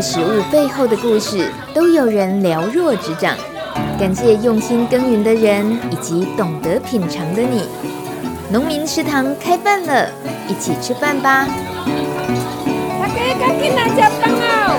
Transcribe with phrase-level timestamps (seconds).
[0.00, 3.36] 食物背后的故事，都有人了若指掌。
[3.98, 7.64] 感谢用心耕耘的人，以及懂得品尝的你。
[8.50, 10.08] 农民食堂开饭了，
[10.48, 11.46] 一起吃饭吧！
[12.98, 14.78] 大家赶紧来吃饭哦！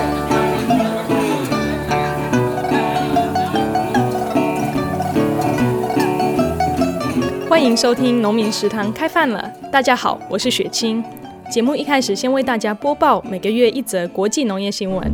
[7.48, 9.52] 欢迎收听农民食堂开饭了。
[9.70, 11.04] 大家好，我是雪清。
[11.52, 15.12] 节目一开始，先为大家播报每个月一则国际农业新闻。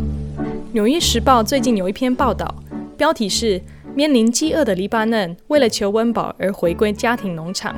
[0.71, 2.55] 纽约时报最近有一篇报道，
[2.97, 3.61] 标题是。
[3.97, 7.75] 面临饥饿的黎巴嫩，为了求温饱而回归家庭农场。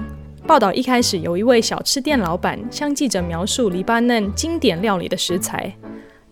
[0.46, 5.74] 报道一开始，有一位小吃店老板向记者描述黎巴嫩经典料理的食材，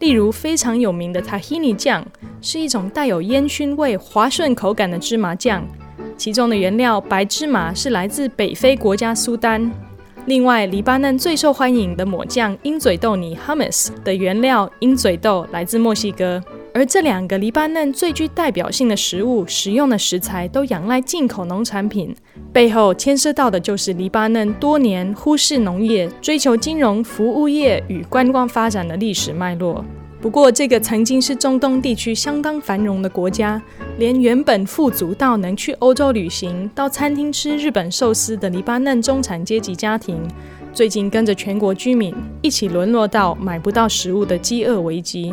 [0.00, 2.06] 例如非常有名的塔希尼酱，
[2.42, 5.66] 是一种带有烟熏味、滑顺口感的芝麻酱，
[6.18, 9.72] 其中的原料白芝麻是来自北非国家苏丹。
[10.28, 16.38] 另外，黎巴嫩最受欢迎的抹酱鹰嘴豆泥 （hummus） 的原料鹰嘴豆来自墨西哥。
[16.74, 22.14] 而这两个黎巴嫩最具代表性的食物，食用的食材都仰赖进口农产品，
[22.52, 29.82] 背后牵涉到的就是黎巴嫩多年忽视农业、追求金融服务业与观光发展的历史脉络。
[30.20, 33.62] 不过，这个曾经是中东地区相当繁荣的国家，
[33.98, 40.20] 连原本富足到能去欧洲旅行、到餐厅吃日本寿司的黎巴嫩中产阶级家庭，
[40.74, 45.32] 最近跟着全国居民一起沦落到买不到食物的饥饿危机。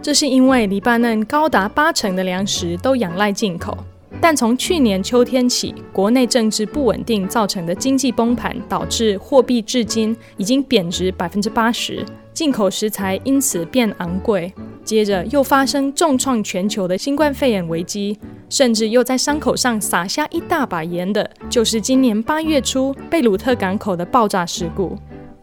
[0.00, 3.76] 这是因为黎巴嫩高达八成的粮食都仰赖进口，
[4.22, 12.04] 但从去年秋天起，国内政治不稳定造成的经济崩盘，导致货币至今已经贬值百分之八十，
[12.34, 14.52] 进口食材因此变昂贵。
[14.84, 24.98] 接着又发生重创全球的新冠肺炎危机，甚至又在伤口上撒下一大把盐的，就是今年八月初贝鲁特港口的爆炸事故。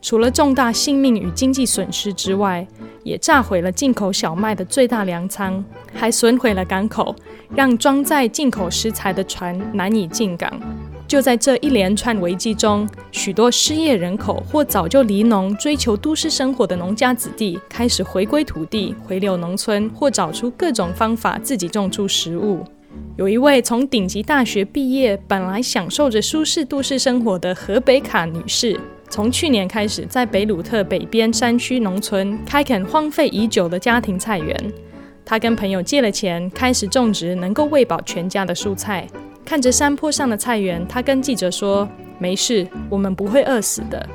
[0.08, 2.66] 除了重大性命与经济损失之外，
[3.04, 5.62] 也炸毁了进口小麦的最大粮仓，
[5.94, 7.14] 还损毁了港口，
[7.54, 10.50] 让装载进口食材的船难以进港。
[11.10, 22.64] 就在这一连串危机中，许多失业人口或早就离农追求都市生活的农家子弟开始回归土地，回流农村，或找出各种方法自己种出食物。
[23.18, 28.80] 有一位从顶级大学毕业，本来享受着舒适都市生活的河北卡女士。
[29.10, 34.56] 从去年开始，在北鲁特北边山区农村开垦荒废已久的家庭菜园。
[35.26, 39.08] 他跟朋友借了钱，开始种植能够喂饱全家的蔬菜。
[39.44, 41.88] 看着山坡上的菜园，他跟记者说
[42.20, 44.08] ：“没事，我们不会饿死的。”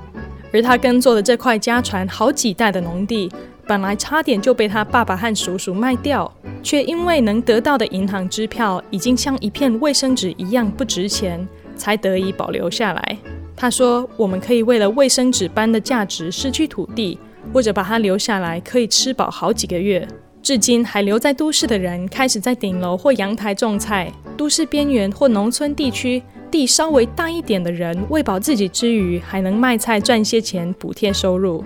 [0.53, 3.31] 而他耕作的这块家传好几代的农地，
[3.67, 6.31] 本来差点就被他爸爸和叔叔卖掉，
[6.63, 13.19] 却因为能得到的银行支票已经像一片卫生纸一样不值钱，才得以保留下来。
[13.57, 17.19] 他说：“我们可以为了卫生纸般的价值失去土地，
[17.53, 20.07] 或者把它留下来，可以吃饱好几个月。
[20.43, 24.13] 至今还留在都市的人，开始在顶楼或阳台种菜。
[24.37, 26.21] 都市边缘或农村地区，
[26.51, 31.63] 地稍微大一点的人，喂饱自己之余，还能卖菜赚些钱补贴收入。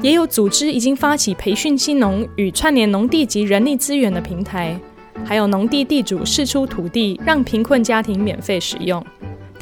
[0.00, 4.78] 也有组织已经发起培训新农与串联农地及人力资源的平台，
[5.24, 9.04] 还有农地地主释出土地，让贫困家庭免费使用。”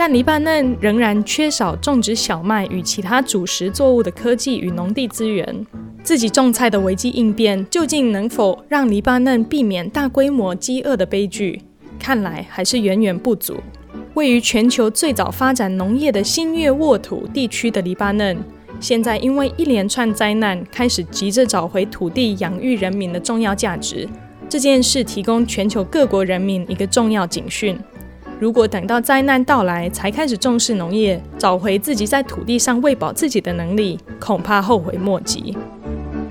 [0.01, 5.67] 但黎巴嫩仍然缺少种植小麦与其他主食作物的科技与农地资源。
[6.03, 11.61] 自己种菜的危机应变，究竟能否让黎巴嫩避免大规模饥饿的悲剧？
[11.99, 13.59] 看来还是远远不足。
[14.15, 18.39] 位于全球最早发展农业的新月沃土地区的黎巴嫩，
[18.81, 24.09] 现在因为一连串灾难，开始急着找回土地养育人民的重要价值。
[24.49, 27.79] 这件事提供全球各国人民一个重要警讯。
[28.41, 35.55] 如果等到灾难到来才开始重视农业，找回自己在土地上喂饱自己的能力，恐怕后悔莫及。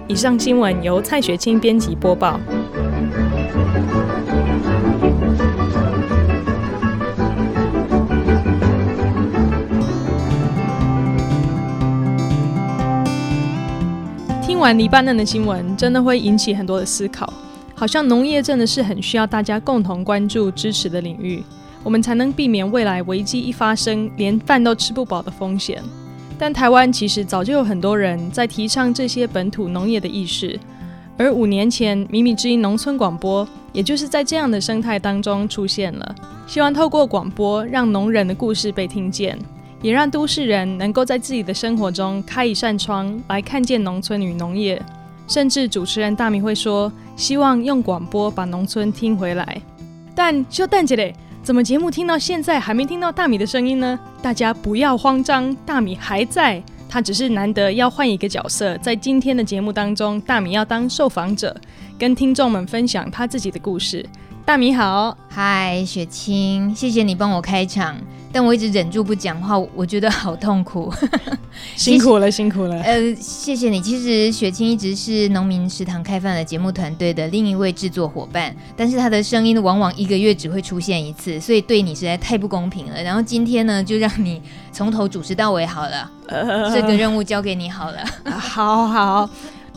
[0.08, 2.40] 以上新闻由蔡雪清编辑播报。
[14.42, 17.32] 听完黎巴嫩的新闻，真的会引起很多的思考，
[17.76, 21.44] 好像农业真的是很需要大家共同关注、支持的领域。
[21.84, 25.82] 我们才能避免未来危机一发生，连饭都吃不饱的风险。
[26.38, 30.58] 但台湾其实早就有很多人在提倡这些本土农业的意识，
[31.18, 36.16] 而五年前米米之音农村广播，也就是在这样的生态当中出现了。
[36.48, 39.38] 希望透过广播，让农人的故事被听见，
[39.82, 44.82] 也让都市人能够在自己的生活中开一扇窗来看见农村与农业。
[45.28, 49.62] 甚至主持人大米会说，希望用广播把农村听回来。
[50.16, 50.96] 但就等一下。
[51.50, 54.00] 怎么节目听到现在还没听到大米的声音呢？
[54.22, 61.60] 大家不要慌张，大米还在，他只是难得要换一个角色，在今天的节目当中，大米要当受访者，
[61.98, 64.06] 跟听众们分享他自己的故事。
[64.50, 67.96] 大米好，嗨，雪清，谢谢你帮我开场。
[68.32, 70.92] 但我一直忍住不讲话，我觉得好痛苦，
[71.78, 72.82] 辛苦了，辛苦了。
[72.82, 73.80] 呃，谢谢你。
[73.80, 83.04] 其实雪清一直是农民食堂开饭的节目团队的另一位制作伙伴，但是他的声音往往一个月只会出现一次，所以对你实在太不公平了。
[83.04, 84.42] 然后今天呢，就让你
[84.72, 88.00] 从头主持到尾好了，呃、 这个任务交给你好了。
[88.26, 89.30] 好好。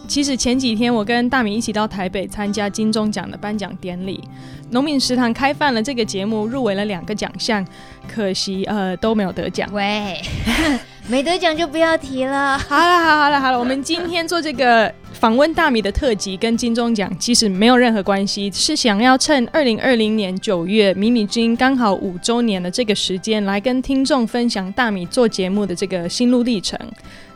[0.09, 4.23] 其实前几天我跟大米一起到台北参加金钟奖的颁奖典礼，
[4.71, 7.67] 农民食堂开饭了这个节目入围了两个奖项，
[8.07, 9.69] 可惜呃都没有得奖。
[9.73, 10.21] 喂，
[11.09, 12.59] 没得奖就不要提了。
[12.59, 26.79] 好了好了好了好了，我们今天做这个访问大米的特辑，跟金钟奖其实没有任何关系，是想要趁二零二零年九月米米君刚好五周年的这个时间，来跟听众分享大米做节目的这个心路历程。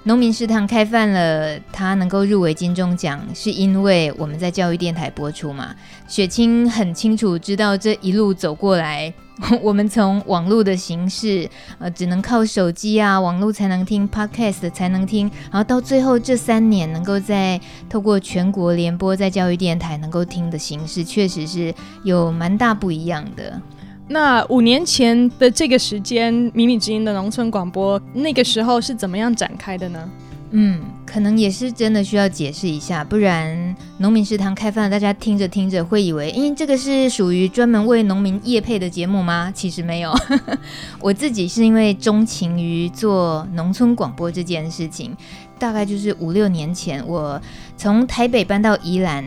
[0.06, 5.74] 农民食堂开饭了，他能够入围金钟奖，是因为我们在教育电台播出嘛。
[6.06, 9.12] 雪清很清楚知道这一路走过来，
[9.60, 11.50] 我们从网络的形式，
[11.80, 21.74] 呃，只能靠手机啊，网络才能听 Podcast 才能听，然后到最后这三年能够在透过全国联播在教育电台能够听的形式，确实是
[22.04, 23.60] 有蛮大不一样的。
[24.08, 30.08] 那五年前的这个时间，米米之音的农村广播那个时候是怎么样展开的呢？
[30.52, 39.50] 嗯，可能也是真的需要解释一下，不然农民食堂开饭，大家听着听着会以为，因为这个是属于专门为农民业配的节目吗？
[39.52, 40.14] 其实没有，
[41.02, 45.16] 我自己是因为钟情于做农村广播这件事情，
[45.58, 47.42] 大概就是五六年前，我
[47.76, 49.24] 从台北搬到宜兰。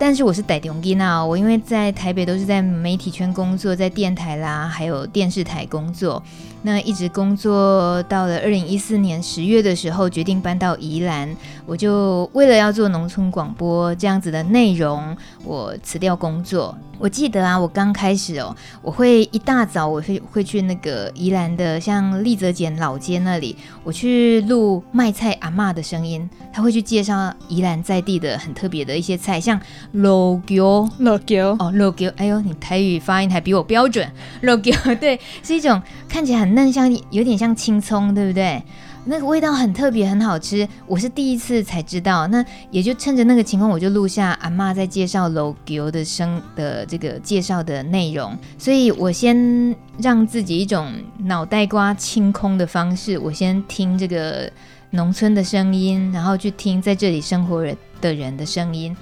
[0.00, 6.22] 但是我是台中囡仔，我因为在台北都是在媒体圈工作，在电台啦，还有电视台工作，
[6.62, 11.34] 那一直工作到了二零一四年十月的时候，决定搬到宜兰，
[11.66, 16.76] 我就为了要做农村广播这样子的内容，我辞掉工作。
[17.00, 18.52] 我记得啊，我刚开始哦，
[18.82, 29.60] 我会一大早我会会去那个宜兰的，像立泽简老街那里，我去录卖菜阿嬷的声音，他会去介绍宜兰在地的很特别的一些菜，像
[29.92, 34.04] 老姜，老姜哦，老姜，哎呦，你台语发音还比我标准，
[34.40, 38.62] 老姜，对，是一种看起来很嫩，像有点像青葱，对不对？
[39.04, 40.68] 那个味道很特别，很好吃。
[40.86, 48.36] 我是第一次才知道，那也就趁着那个情况，我就录下阿嬷在介绍老姜的声的这个介绍的内容。
[48.58, 54.50] 所以我先让自己一种脑袋瓜清空的方式，我先听这个
[54.90, 58.94] 农村的声音，然后去听在这里生活人的人的声音。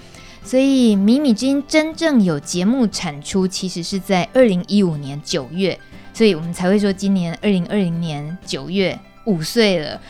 [0.45, 5.77] 所以米米之音真正有节目产出，其实是在二零一五年九月，
[6.17, 8.99] 所以我们才会说今年二零二零年九月。
[9.27, 10.01] 五岁了，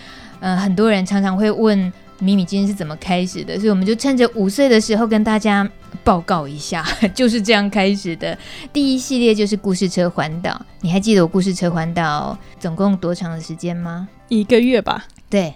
[0.40, 5.66] 嗯、呃，很多人常常会问米米今天是怎么开始的，所以我们就趁着五岁的时候跟大家
[6.04, 6.86] 报告一下，
[7.16, 8.36] 就是这样开始的。
[8.74, 14.06] 第一系列就是故事车环岛，你还记得我故事车环岛总共多长的时间吗？
[14.28, 15.06] 一个月吧。
[15.30, 15.54] 对，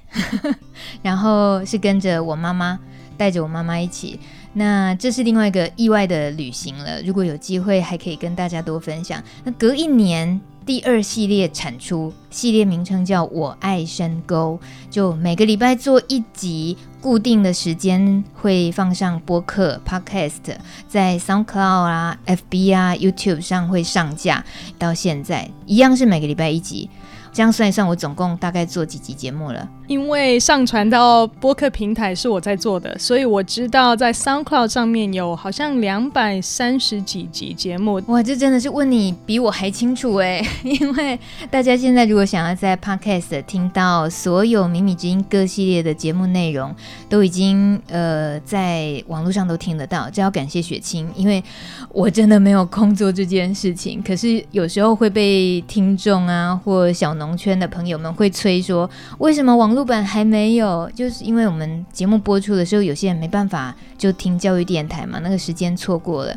[1.05, 2.79] 然后是跟着我妈妈，
[3.20, 4.19] 带着我妈妈一起。
[4.55, 9.22] 那这是另外一个意外的旅行了，如果有机会还可以跟大家多分享。
[9.44, 10.40] 那隔一年。
[10.67, 20.54] 第二系列产出，系列名称叫我爱深沟，就每个礼拜做一集，固定的时间会放上播客 Podcast，
[20.87, 24.44] 在 SoundCloud 啊、FB 啊、YouTube 上会上架，
[24.78, 26.88] 到现在一样是每个礼拜一集。
[27.33, 29.68] 这样算一算，我总共大概做几集节目了？
[29.90, 38.00] 因为上传到播客平台是我在做的，所以我知道在 SoundCloud 上面有好像两百三十几集节目。
[38.06, 40.40] 哇，这真的是问你比我还清楚哎！
[40.62, 41.18] 因为
[41.50, 46.73] 大家现在如果想要在 Podcast 听到所有米米之音各系列的节目内容，
[47.09, 50.09] 都已经呃在网络上都听得到。
[50.09, 51.42] 这要感谢雪清，因为
[51.88, 54.00] 我真的没有空做这件事情。
[54.00, 66.37] 可是有时候会被听众啊或小农圈的朋友们会催说，为什么网络版还没有，就是因为我们节目播出的时候，有些人没办法就听教育电台嘛，那个时间错过了。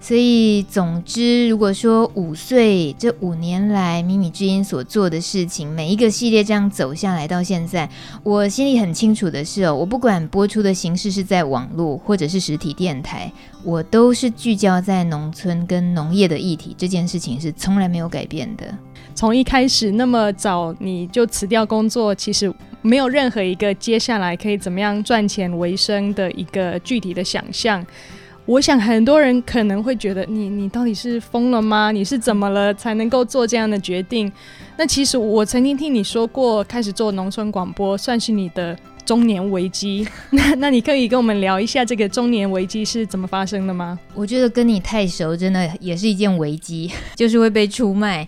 [0.00, 7.90] 所以，总之，如果说五岁这五年来米米之音所做的事情，每一个系列这样走下来到现在，
[8.22, 13.30] 我心里很清楚的是哦，我不管播出的形式是在网络或者是实体电台，
[13.64, 18.72] 我都是聚焦在农村跟农业的议题，这件事情是从来没有改变的。
[19.18, 27.84] 从一开始那么早你就辞掉工作，其实没有任何一个接下来可以怎么样赚钱为生的一个具体的想象。
[28.46, 31.90] 我想很多人可能会觉得你你到底是疯了吗？
[31.90, 34.30] 你是怎么了才能够做这样的决定？
[34.76, 40.06] 那其实我曾经听你说过，开始做农村广播算是你的中年危机。
[40.30, 43.98] 那那你可以跟我们聊一下这个中年危机是怎么发生的吗？
[44.14, 48.24] 我觉得跟你太熟，真的也是一件危机， 就是会被出卖。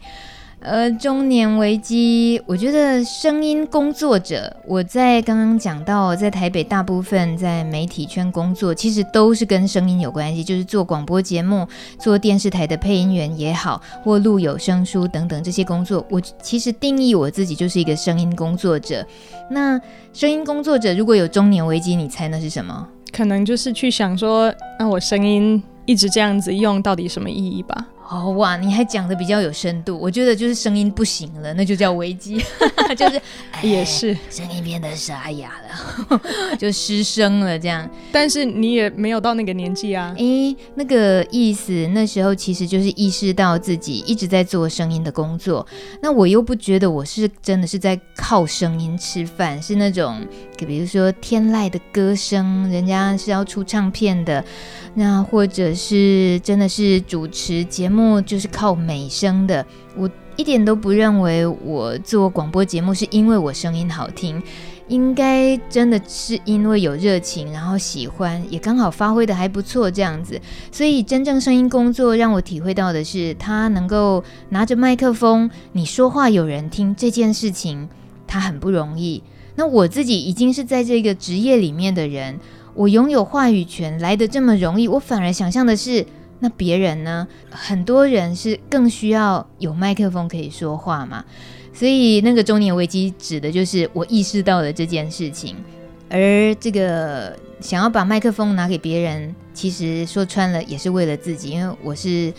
[0.61, 11.67] 呃，中年危机，我觉得声音工作者，我在刚刚讲到，在台北大部分在媒体圈工作，其实都是跟声音有关系，就是做广播节目、
[11.99, 16.05] 做电视台的配音员也好，或录有声书等等这些工作。
[16.11, 19.03] 我其实定义我自己就是一个声音工作者。
[19.51, 19.81] 那
[20.13, 22.87] 声音工作者如果有中年危机，你猜那是什么？
[23.11, 27.89] 可能就是去想说，那我声音一直这样子用，到底什么意义吧？
[28.11, 32.43] 哦哇，你还讲的比较有深度，我觉得就是声音不行了，那就叫危机，
[32.97, 33.21] 就是
[33.63, 35.53] 也是声音变得沙哑
[36.09, 36.21] 了，
[36.59, 37.89] 就失声了这样。
[38.11, 40.13] 但是你也没有到那个年纪啊。
[40.19, 45.65] 诶，那个意思，那时候其实就是意识到自己一直在做声音的工作，
[46.03, 50.27] 那我又不觉得我是真的是在靠声音吃饭，是那种，
[50.67, 54.45] 比如说天籁的歌声，人家是要出唱片的。
[54.95, 59.65] 那或者是真的是主持节目，就是靠美声的。
[59.97, 64.43] 我一点都不认为我做广播节目是因为我声音好听，
[64.89, 70.41] 应该真的是因为有热情，然后喜欢，也刚好发挥得还不错这样子。
[70.73, 77.89] 所以真正声音工作让我体会到的是，他能够拿着麦克风，你说话有人听这件事情，
[78.27, 79.23] 他很不容易。
[79.61, 82.41] 那我自己已经是在这个职业里面的人。
[82.73, 86.07] 我拥有话语权来得这么容易，我反而想象的是，
[86.39, 87.29] 那别人呢？
[87.51, 91.23] 很多人是更需要有麦克风可以说话嘛。
[91.75, 95.55] 所以那个中年危机指的就是我意识到了这件事情，
[96.09, 102.33] 而这个想要把麦克风拿给别人，其实说穿了也是为了自己，因为我是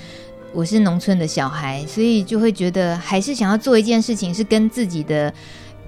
[0.54, 5.32] 我是农村的小孩，所以就会觉得还是想要做一件事情，是跟自己的。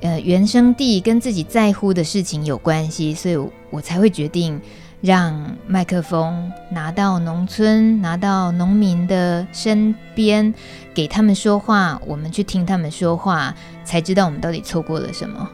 [0.04, 3.38] 呃，原生地跟自己在乎的事情有关系，所以
[3.70, 4.60] 我才会决定
[5.00, 10.54] 让麦克风拿到农村，拿到农民的身边，
[10.94, 13.56] 给他们说话，我们去听他们说话，
[13.86, 15.50] 才知道我们到底错过了什么。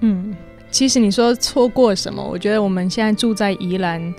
[0.00, 0.36] 嗯，
[0.70, 4.14] 其实你说错过什么，我觉得我们现在住在宜兰，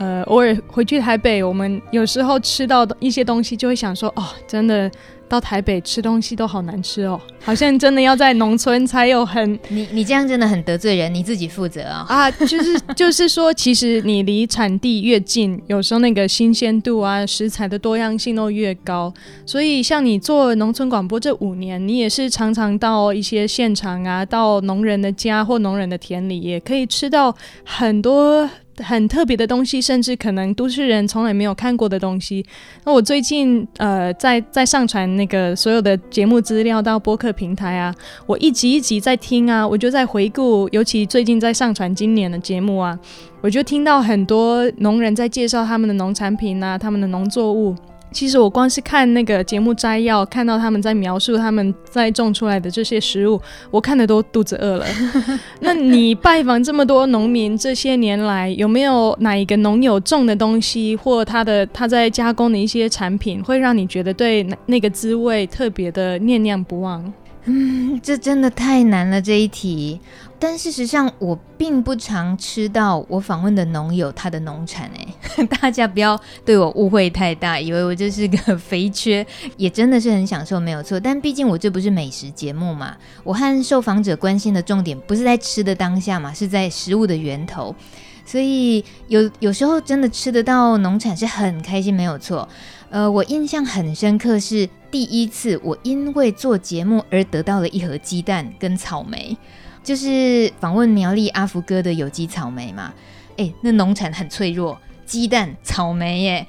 [0.00, 4.90] 呃，偶尔回去台北，我们有时候吃到一些东西，就会想说，哦，真的。
[5.30, 19.14] 到台北吃东西都好难吃哦，好像真的要在农村才有很 你你这样真的很得罪人，你自己负责啊、哦、啊，就是就是说，其实你离产地越近，有时候那个新鲜度啊，食材的多样性都越高。
[19.46, 27.32] 所以像你做农村广播这五年，你也是常常到一些现场啊，到农人的家或农人的田里，也可以吃到
[27.64, 28.50] 很多。
[28.82, 32.44] 很特别的东西，甚至可能都市人从来没有看过的东西。
[32.84, 37.94] 那我最近呃，在在上传那个所有的节目资料到播客平台啊，
[38.26, 42.98] 我一集一集在听啊，我就在回顾，尤其最近在上传今年的节目啊，
[43.40, 47.74] 我就听到很多农人在介绍他们的农产品啊，他们的农作物。
[48.12, 53.40] 其实我光是看那个节目摘要，看到他们在描述他们在种出来的这些食物，
[53.70, 54.86] 我看的都肚子饿了。
[55.60, 67.12] 那你拜访这么多农民，这些年来有没有哪一个农友种的东西，或他的他在加工的一些产品，会让你觉得对那那个滋味特别的念念不忘？
[67.46, 69.98] 嗯，这真的太难了这一题。
[70.42, 79.24] 但事实上，我并不常吃到我访问的农友他的农产诶， 大家不要对我误会太大，以为我就是个 肥缺，
[79.58, 80.98] 也真的是很享受，没有错。
[80.98, 87.76] 但毕竟我这不是美食节目嘛，我和受访者关心的重点不是在吃的当下嘛，是在食物的源头。
[88.24, 92.48] 所以有有时候真的吃得到农产是很开心，没有错。
[92.88, 99.36] 呃，我印象很深刻是第一次我因为做节目而得到了一盒鸡蛋跟草莓。
[99.82, 102.92] 就是访问苗栗阿福哥的有机草莓嘛，
[103.36, 106.46] 诶，那农产很脆弱，鸡蛋、草莓耶，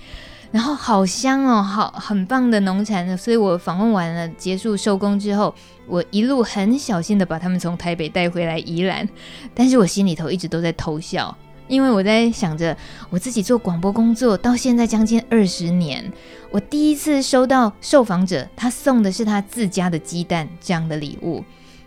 [0.51, 5.55] 然后好香哦，好很棒的农产，所以我访问完了结束收工之后，
[5.87, 9.07] 我一路很小心的把他们从台北带回来宜兰，
[9.55, 11.35] 但是我心里头一直都在偷笑，
[11.69, 12.75] 因为我在想着
[13.09, 16.11] 我自己做广播工作到现在将近二十年，
[16.51, 21.41] 我第一次收到受访者他送的是他自家的鸡蛋这样的礼物。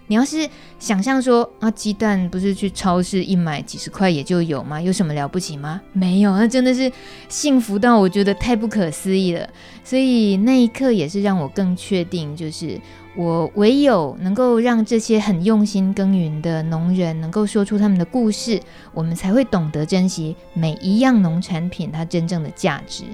[0.07, 4.81] 你要是想象说啊，鸡蛋不是去超市一买几十块也就有吗？
[4.81, 5.81] 有什么了不起吗？
[5.93, 6.91] 没有，那真的是
[7.29, 9.49] 幸福到我觉得太不可思议了。
[9.83, 12.81] 所以那一刻也是让我更确定，就是。
[13.17, 18.61] 我唯有能够让这些很用心耕耘的农人能够说出他们的故事，
[18.93, 23.05] 我们才会懂得珍惜每一样农产品它真正的价值。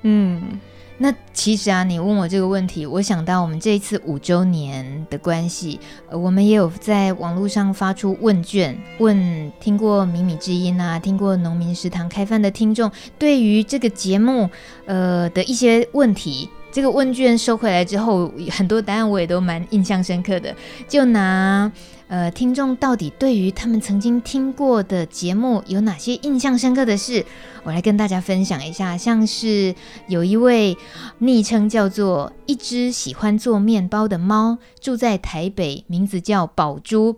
[0.00, 0.58] 嗯，
[1.02, 5.80] 那其实啊，你问我这个问题，我想到我们这一次五周年的关系，
[6.10, 14.50] 呃，我们也有在网络上发出问卷，问听过米米之音啊，听过农民食堂开饭的听众，对于这个节目
[14.84, 16.50] 呃的一些问题。
[16.70, 20.54] 这个问卷收回来之后，很多答案我也都蛮印象深刻的。
[20.86, 21.72] 就拿
[22.10, 27.24] 呃，听众到底对于他们曾经听过的节目有哪些印象深刻的事，
[27.62, 28.98] 我来跟大家分享一下。
[28.98, 29.72] 像是
[30.08, 30.76] 有一位
[31.18, 37.16] 昵称叫做“一只喜欢做面包的猫”，住在台北，名字叫宝珠。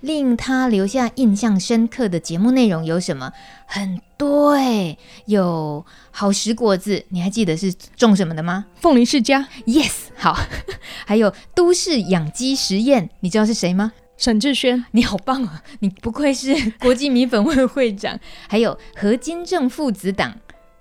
[0.00, 3.32] 令他留下印象深刻的节目内容有什么？
[3.66, 8.66] 很多哎，有好食果子，你还记得是种什么的吗？
[8.76, 10.38] 凤梨世家，Yes，好。
[11.04, 13.92] 还有都市养鸡实验，你知道是谁吗？
[14.24, 15.62] 沈志轩，你好棒啊！
[15.80, 18.18] 你不愧是国际米粉会会长。
[18.48, 20.34] 还有何金正父子党。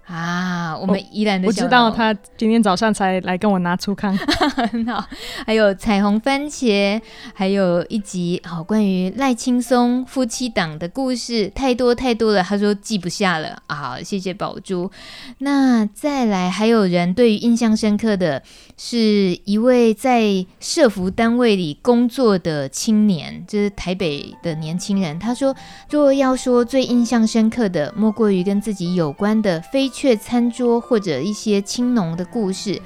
[0.05, 5.07] 啊，我们宜兰的小、哦、我知道他今天早上才来跟我拿出康，很好。
[5.45, 7.01] 还有彩虹番茄，
[7.33, 13.75] 还有一集好、哦、关于赖青松夫妻档的故事，太多太多了，他说记不下了啊。
[13.75, 14.91] 好，谢谢宝珠。
[15.37, 18.43] 那再来，还有人对于印象深刻的
[18.77, 25.17] 是一位在社福单位里工作的青年，就是台北的年轻人。
[25.17, 25.55] 他说，
[25.89, 29.92] 若要说最印象深刻的，莫过于跟自己有关的非。
[29.93, 32.81] 却餐桌或者一些青农的故事，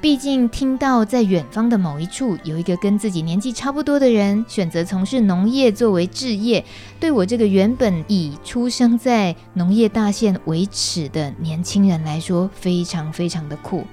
[0.00, 6.62] 毕竟听到在远方的某一处有一个跟自己年纪差不多的人选择从事农业作为置业，
[7.00, 13.84] 对我这个原本以出生在农业大县为耻的年轻人来说，非常非常的酷。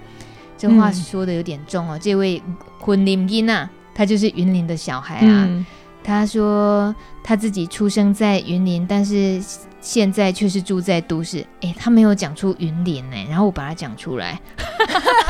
[0.58, 2.42] 这话说的有点重哦，嗯、这位
[2.82, 5.46] 昆林英啊，他就是云林的小孩啊。
[5.48, 5.66] 嗯、
[6.08, 9.42] 他说他自己出生在云林，但是。
[9.80, 14.38] 现在却是住在都市，诶，他没有讲出云林呢，然后我把它讲出来，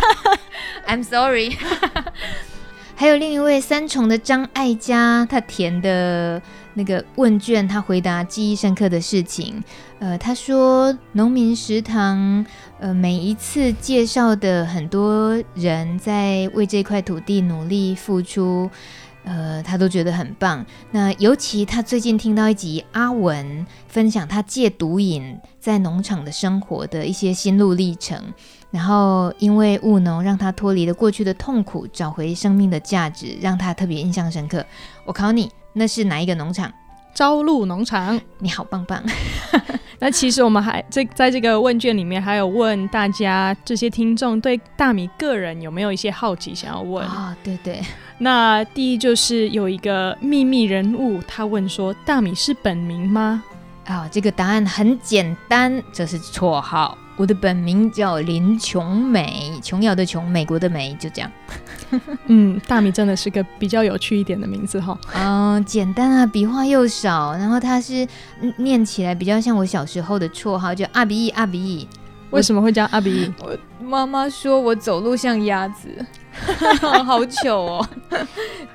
[0.87, 1.55] I'm sorry。
[2.95, 6.41] 还有另一位三重的张爱嘉，他填的
[6.73, 9.63] 那个问卷，他回答记忆深刻的事情。
[9.99, 12.43] 呃，他说农民食堂，
[12.79, 18.67] 呃，每一次介绍的很多人在为这块土地努力付出。
[19.27, 20.65] 呃，他都觉得很棒。
[20.89, 28.17] 那尤其他最近听到一集阿文分享他戒毒瘾在农场的生活的一些心路历程，
[28.71, 34.65] 然后因为务农让他脱离了过去的痛苦，找回生命的价值，让他特别印象深刻。
[35.03, 36.71] 我考你，那是哪一个农场？
[37.17, 38.21] 朝露农场。
[38.37, 39.03] 你好棒棒。
[39.97, 47.35] 那其实我们还这在这个问卷里面还有问大家，这些听众对大米个人有没有一些好奇想要问啊？
[47.35, 47.81] 哦，对对。
[48.19, 53.43] 那第一就是有一个秘密人物，他问说：“大米是本名吗？”
[53.85, 56.95] 啊、哦，这个答案很简单，这是绰号。
[57.15, 61.31] 我的本名叫林琼美，琼瑶的琼，美国的美，就这样。
[62.27, 64.97] 嗯，大米真的是个比较有趣一点的名字哈。
[65.13, 68.07] 嗯，简单啊，笔画又少，然后它是
[68.57, 71.87] 念起来比较像我小时候的绰号，叫阿比阿比。
[72.31, 73.31] 为什么会叫阿比？
[73.39, 75.87] 我妈妈说我走路像鸭子。
[77.03, 77.89] 好糗哦！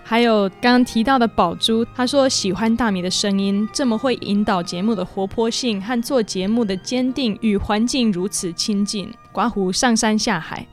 [0.02, 9.08] 还有刚刚提到的宝珠，他说喜欢大米的声音，这么会引导节目的活泼性和做节目的坚定，与环境如此亲近。
[9.30, 10.66] 刮胡上山下海，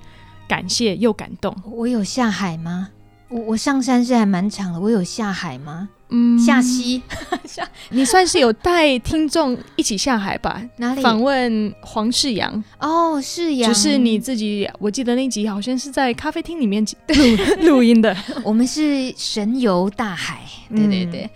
[0.49, 1.55] 感谢又感动。
[1.71, 2.89] 我有下海吗？
[3.29, 5.87] 我我上山是还蛮长的，我有下海吗？
[6.09, 7.03] 嗯，下溪，
[7.45, 10.59] 下你算是有带听众一起下海吧？
[10.77, 11.01] 哪里？
[11.03, 14.67] 访问黄世阳哦，世阳，就是你自己。
[14.79, 17.13] 我记得那集好像是在咖啡厅里面录
[17.77, 18.17] 录音的。
[18.43, 21.21] 我们是神游大海，对 对对。
[21.21, 21.29] 嗯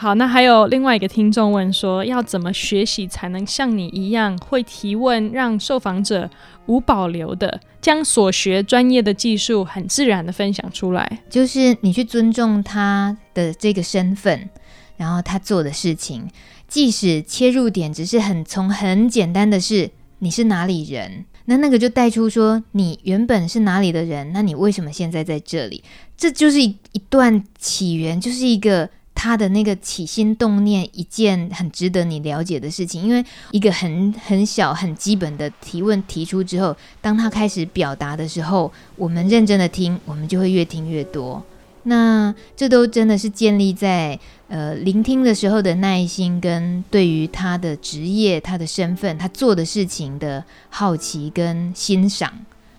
[0.00, 6.30] 好，那还有另外一个听众问说，要怎么学习才能像你一样会提问，让受访者
[6.70, 11.22] 无保留的将所学专业的技术很自然的分享出来？
[11.28, 14.48] 就是你去尊重他的这个身份，
[14.96, 16.28] 然后他做的事情，
[16.68, 25.82] 即使切入点只是很从很简单的是你是哪里人，那那个就带出说你原本是哪里的人，那你为什么现在在这里？
[26.16, 28.88] 这就是一一段起源，就是一个。
[29.22, 41.44] 他的那个起心动念，一件很值得你了解的事情，因为一个很很小、很基本的提问提出之后，当他开始表达的时候，我们认真的听，我们就会越听越多。
[41.82, 52.32] 那这都真的是建立在呃聆听的时候的耐心，跟对于他的职业、他的身份、他做的事情的好奇跟欣赏，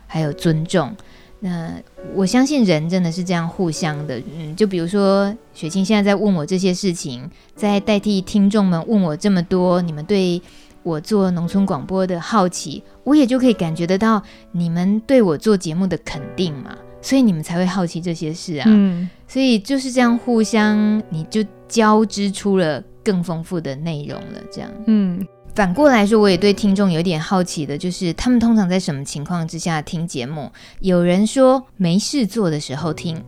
[0.08, 0.95] 还有尊重。
[1.43, 1.73] 那
[2.15, 4.21] 我相信人真的是这样互相的。
[4.38, 10.41] 嗯，就比如说雪清现在在问我这些事情，在代替听众们问我这么多，你们对
[10.84, 16.77] 我做农村广播的好奇，我也就可以感觉得到你们对我做节目的肯定嘛。
[17.01, 25.11] 所以你们才会好奇这些事啊，嗯，所以就是这样互相，你就交织出了更丰富的内容了，这样，嗯。
[25.53, 30.49] 反过来说，我也对听众有点好奇的，就是他们通常在什么情况之下听节目？
[30.79, 33.21] 有人说没事做的时候听，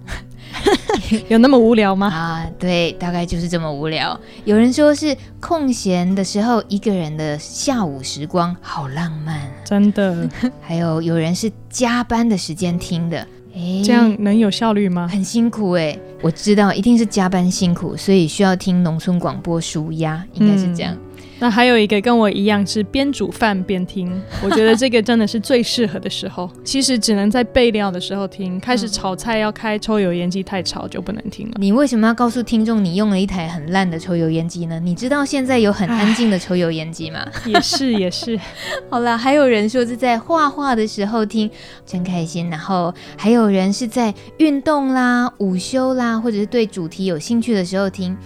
[1.28, 2.08] 有那么无聊吗？
[2.08, 4.18] 啊，对，大概就是这么无聊。
[4.46, 10.30] 有人说是空闲的时候，一个人的下午时光，好浪漫，真的。
[10.62, 13.28] 还有有人是加班的时间听的。
[13.54, 15.08] 诶，这样能有效率吗？
[15.12, 20.94] 很辛苦诶，我知道一定是加班辛苦，所以需要听农村广播舒压，应该是这样。
[20.94, 21.00] 嗯
[21.44, 24.10] 那还有一个跟我一样是边煮饭边听，
[24.42, 26.50] 我觉得这个真的是最适合的时候。
[26.64, 31.56] 其实只能在备料的时候听，开始炒菜要开抽油烟机太吵就不能听了。
[31.58, 34.80] 你为什么要告诉听众你用了一台很烂的抽油烟机呢？
[34.80, 37.28] 你知道现在有很安静的抽油烟机吗？
[37.46, 38.40] 也 是也是。
[38.90, 41.52] 好了，还有人说是在画画的时候听，
[41.86, 42.50] 真开心。
[42.50, 48.18] 然后还有人是在运动啦、午休啦，或者是对主题有兴趣的时候听。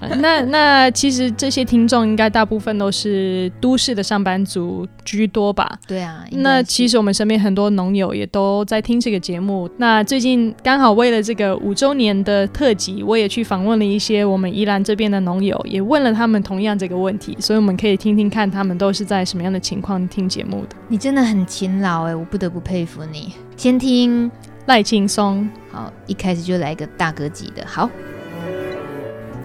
[0.20, 5.78] 那那其实这些听众应该大部分都是都市的上班族居多吧？
[5.86, 6.24] 对啊。
[6.30, 9.68] 那其实我们身边很多农友也都在听这个节目。
[9.76, 20.76] 那最近刚好为了这个五周年的特辑，我也去访问了一些我们宜兰这边的农友，也问了他们同样这个问题，所以我们可以听听看他们都是在什么样的情况听节目的。
[20.88, 23.32] 你真的很勤劳哎，我不得不佩服你。
[23.56, 24.30] 先听
[24.66, 27.90] 赖青松，好，一开始就来个大哥级的，好。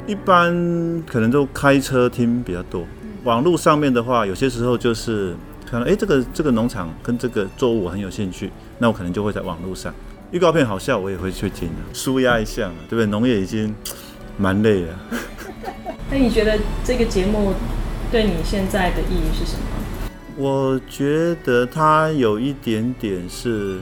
[0.05, 0.51] 一般
[1.07, 2.85] 可能都开车听比较多，
[3.23, 5.33] 网络上面的话，有些时候就是
[5.69, 9.93] 可能哎，这个这个农场跟这个作物我很有兴趣，那我可能就会在网络上
[10.31, 13.05] 预告片好笑，我也会去听，舒压一下嘛，对不对？
[13.05, 13.73] 农业已经
[14.37, 14.99] 蛮累了。
[16.11, 17.53] 那你觉得这个节目
[18.11, 19.63] 对你现在的意义是什么？
[20.35, 23.79] 我觉得它有一点点是，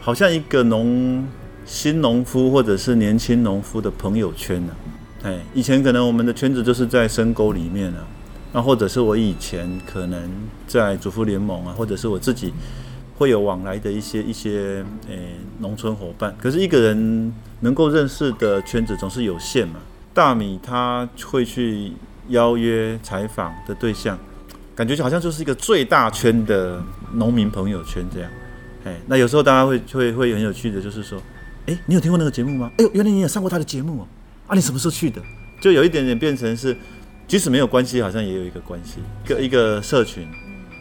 [0.00, 1.24] 好像一个农
[1.64, 4.93] 新农夫或者是年轻农夫的朋友圈呢、啊。
[5.24, 8.06] 哎，以前可能我们的圈子就是在深沟里面啊，
[8.52, 10.30] 那或者是我以前可能
[10.66, 12.52] 在主妇联盟啊，或者是我自己
[13.16, 16.36] 会有往来的一些一些诶农村伙伴。
[16.38, 19.76] 可是一个人能够认识的圈子总是有限嘛。
[20.12, 21.90] 大米他会去
[22.28, 24.18] 邀约采访的对象，
[24.74, 26.82] 感觉就好像就是一个最大圈的
[27.14, 28.30] 农民朋友圈这样。
[28.84, 31.18] 哎，那有时候大家会会会很有趣的，就是说，
[31.64, 32.70] 哎，你有听过那个节目吗？
[32.76, 34.06] 哎呦，原来你也上过他的节目哦。
[34.46, 35.20] 啊，你什么时候去的？
[35.60, 36.76] 就有一点点变成是，
[37.26, 40.28] 即使没有关系，好像也有一个关系，一个一个社群。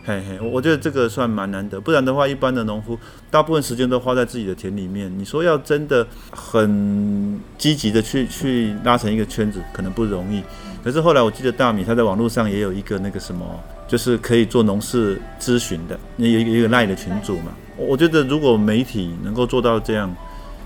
[0.06, 3.00] 嘿嘿，我觉得这个算蛮难得，不然的话，一般的农夫
[3.32, 5.10] 大部分时间都花在自己的田里面。
[5.18, 10.44] 你说要真的很积极的去去拉成一个圈子，可能不容易。
[10.84, 13.46] 可是后来我记得大米他在网络上也有一个那个什么，
[13.88, 17.54] 就是可以做农事咨询的，有一个一个赖的群组嘛。
[17.78, 20.14] 我觉得如果媒体能够做到这样，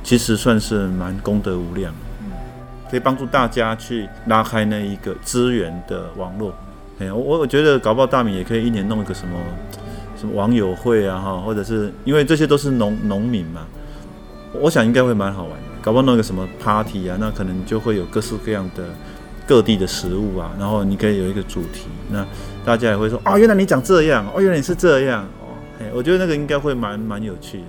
[0.03, 1.93] 其实算是蛮功德无量。
[2.89, 6.53] 可以帮助大家去拉开那一个资源的网络。
[6.99, 9.37] 哎，我我觉得搞不好大米也可以一年弄一个什么
[10.19, 13.67] 什么网友会啊，哈，或者是因为这些都是农农民嘛，
[14.53, 15.57] 我想应该会蛮好玩的。
[15.79, 18.83] 搞不好弄一个什么 party 啊，那可能就会有各式各样的
[19.45, 22.25] 各地的食物啊，然后你可以有一个主题，那
[22.65, 27.63] 大家也会说哦，原来你讲这样，哦，原来你是这样，哦，哎，我觉得那个应该会蛮蛮有趣的。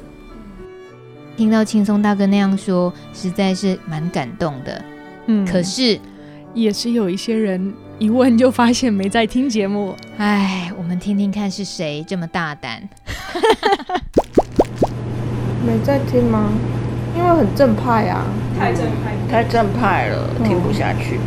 [1.37, 4.83] 听到青松大哥那样说，实在是蛮感动的。
[5.29, 5.99] 嗯，可是
[6.55, 9.95] 也是有一些人一问就发现没在听节目。
[10.17, 12.83] 哎，我们听听看是谁这么大胆？
[15.64, 16.51] 没在听吗？
[17.17, 18.25] 因为很正派啊，
[18.59, 21.21] 太正派，太正派了，嗯、听不下去。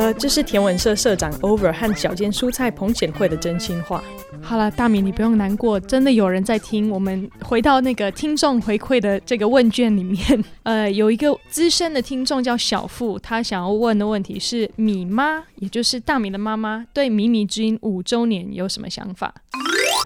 [0.08, 4.02] 呃，这是田文社社长 Over 和小间蔬菜彭显惠的真心话。
[4.42, 6.90] 好了，大米，你不用难过，真的有人在听。
[6.90, 10.22] 我们回到那个听众回馈的这个问卷里面，
[10.64, 19.34] 呃，有一个资深的听众叫小付，他想要问的问题是：米妈，也就是大米的妈妈，对米米之音五周年有什么想法？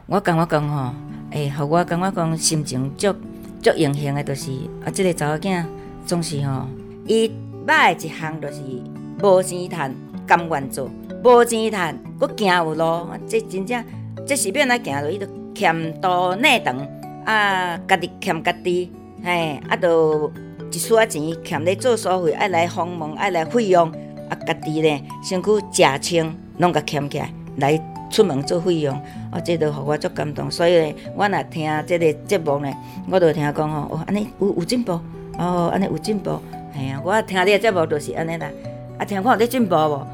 [0.08, 0.96] 我跟我讲吼，
[1.30, 3.14] 哎，和我跟我讲心情足
[3.62, 4.50] 足荣幸的，就是
[4.84, 5.64] 啊，这个查某囝
[6.08, 6.68] 总是吼，
[7.06, 7.32] 伊
[7.68, 8.56] 买一项就是
[9.22, 9.94] 无钱赚，
[10.26, 10.90] 甘愿做，
[11.24, 13.84] 无钱赚，佫行有路，这真正。
[14.26, 16.78] 这是变来行路，伊都欠多内长，
[17.26, 18.92] 啊，家己欠家己，
[19.24, 20.32] 嘿，啊，都
[20.72, 23.90] 一撮仔钱欠咧做所费，爱来访问，爱来费用，
[24.30, 28.96] 啊，家己咧身躯食穿，拢甲欠起来，来出门做费用，
[29.32, 30.50] 啊，这都互我足感动。
[30.50, 32.76] 所以咧，我若听这个节目咧，
[33.10, 34.94] 我都听讲吼，哦，安尼有有进步，
[35.38, 36.40] 哦，安尼有进步，
[36.74, 38.48] 嘿啊，我听你个节目就是安尼啦，
[39.02, 40.06] 啊，听看有咧进步无？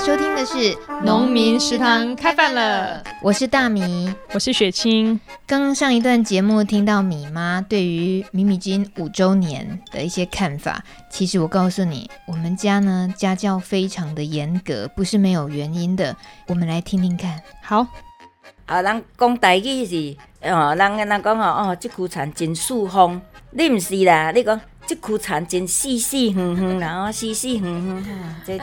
[0.00, 0.54] 收听的是
[1.04, 5.20] 《农民食堂开饭了》，我是大米，我是雪清。
[5.48, 16.14] 刚刚上一段节目听到米妈对于米米金五周年的一些看法，其实我告诉你，我们家呢家教非常的严格，不是没有原因的。
[16.48, 17.40] 我们来听听看。
[17.62, 17.86] 好，
[18.66, 23.18] 啊，人讲台语是，哦，人人讲哦，哦，这区田真四方，
[23.52, 24.60] 你唔是啦，你讲。
[24.88, 28.04] 这区田真四四方方啦，哦，四四方方，
[28.46, 28.58] 这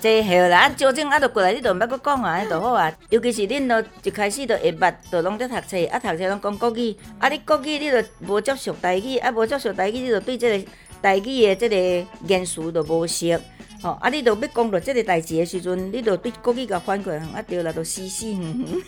[0.00, 2.90] 这好啦，啊，纠正啊，就过来，你都毋捌搁讲啊，就好啊。
[3.10, 10.66] 尤其是恁都一开始都会捌，都拢在读册，啊，读册拢讲国语，啊，你国语你都无接触台语，啊，无接触台语，你就对这个
[11.02, 13.38] 台语的这个言辞都无熟，
[13.82, 18.82] 吼，啊，你就要讲到这个代志的时阵，你就对国语甲反过，啊，对啦，就四四方方。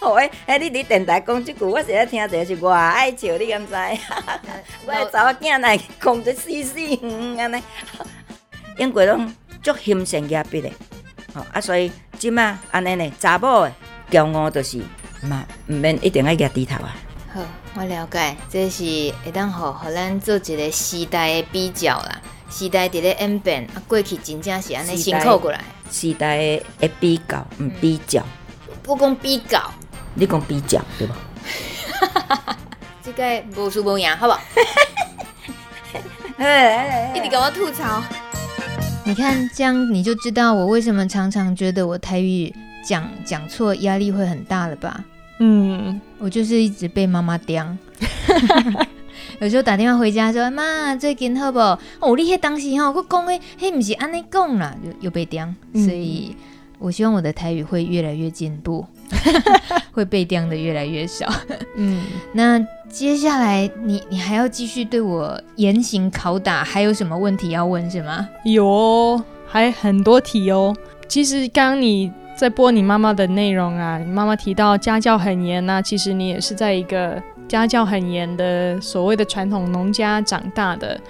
[0.00, 3.74] 好诶， 哎，你伫电台讲即句，我是咧听者是偌爱笑，你敢知？
[4.86, 7.62] 我诶查某囝来讲这死死远安尼，
[8.78, 9.32] 英国拢
[9.62, 10.70] 足心善压迫的，
[11.34, 13.72] 吼啊，所以即马安尼呢，查某诶
[14.10, 14.80] 骄傲就是
[15.22, 16.96] 嘛，毋免一定爱压低头啊。
[17.34, 17.40] 好，
[17.74, 18.84] 我了解，这是
[19.24, 28.24] 会当互互咱做一个时代诶比较啦，时代伫咧演变，啊，过去真正是安尼辛苦过来，时代诶比较，毋比较，
[28.82, 29.62] 不讲比较。
[30.14, 31.16] 你讲比较对吧？
[33.02, 34.40] 这个无输无赢，好不好？
[37.14, 38.02] 一直跟我吐槽。
[39.04, 42.52] 你看，这样你就知道我为什么常常觉得我台语
[42.84, 45.04] 讲讲错，压力会很大了吧？
[45.40, 47.76] 嗯，我就是一直被妈妈刁。
[49.40, 55.48] 有时候打电话回家说：“妈，最近好不好？”哦，你迄当时吼，我讲诶，迄不是安尼讲啦，又又被刁。
[55.72, 56.34] 嗯、所以
[56.78, 58.84] 我希望我的台语会越来越进步。
[59.92, 61.26] 会被刁的越来越少。
[61.76, 68.28] 嗯， 那接下来你你还要继续对我严刑拷打，还有什么问题要问是吗？
[68.44, 70.76] 有，还很多题哦。
[71.08, 81.00] 其实刚刚你在播你妈妈的内容啊，你妈妈提到家教很严呐，其实你也是在一个家教很严的所谓的传统农家长大的。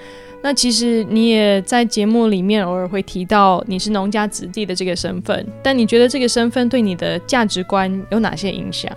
[0.41, 8.89] 那其实你也在节目里面偶尔会提到你是农家子弟的这个身份，但你觉得这个身份对你的价值观有哪些影响？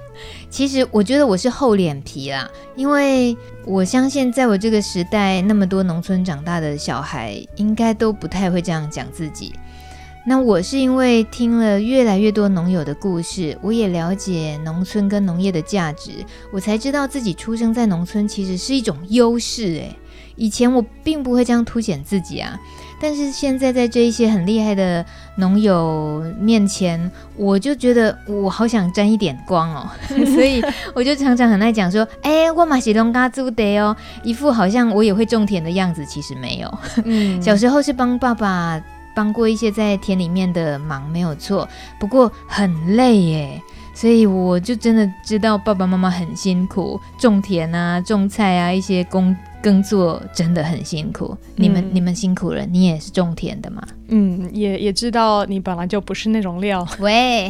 [0.51, 9.51] 其实我觉得我是厚脸皮啦，因为我相信在我这个时代，那么多农村长大的小孩应该都不太会这样讲自己。
[10.23, 16.11] 那我是因为听了越来越多农友的故事，我也了解农村跟农业的价值，
[16.51, 19.95] 我才知道自己出生在农村其实是一种优势诶。
[20.37, 22.57] 以前我并不会这样凸显自己啊，
[22.99, 25.05] 但是现在在这一些很厉害的
[25.35, 29.89] 农友面前，我就觉得我好想沾一点光哦，
[30.33, 30.63] 所以
[30.95, 36.79] 我就常常很爱讲说，哎、欸，我马西龙嘎租得哦，一副好像我也会种田的样子，其实没有。
[37.03, 38.81] 嗯， 小时候是帮爸爸
[39.15, 41.67] 帮过一些在田里面的忙，没有错，
[41.99, 43.61] 不过很累耶，
[43.93, 49.35] 所以我就真的知道爸爸妈妈很辛苦，种田啊，种菜啊，一些工。
[49.61, 53.81] 耕作真的很辛苦，你们、嗯、你们辛苦了，你也是种田的嘛？
[54.07, 57.49] 嗯，也也知道你本来就不是那种料， 喂，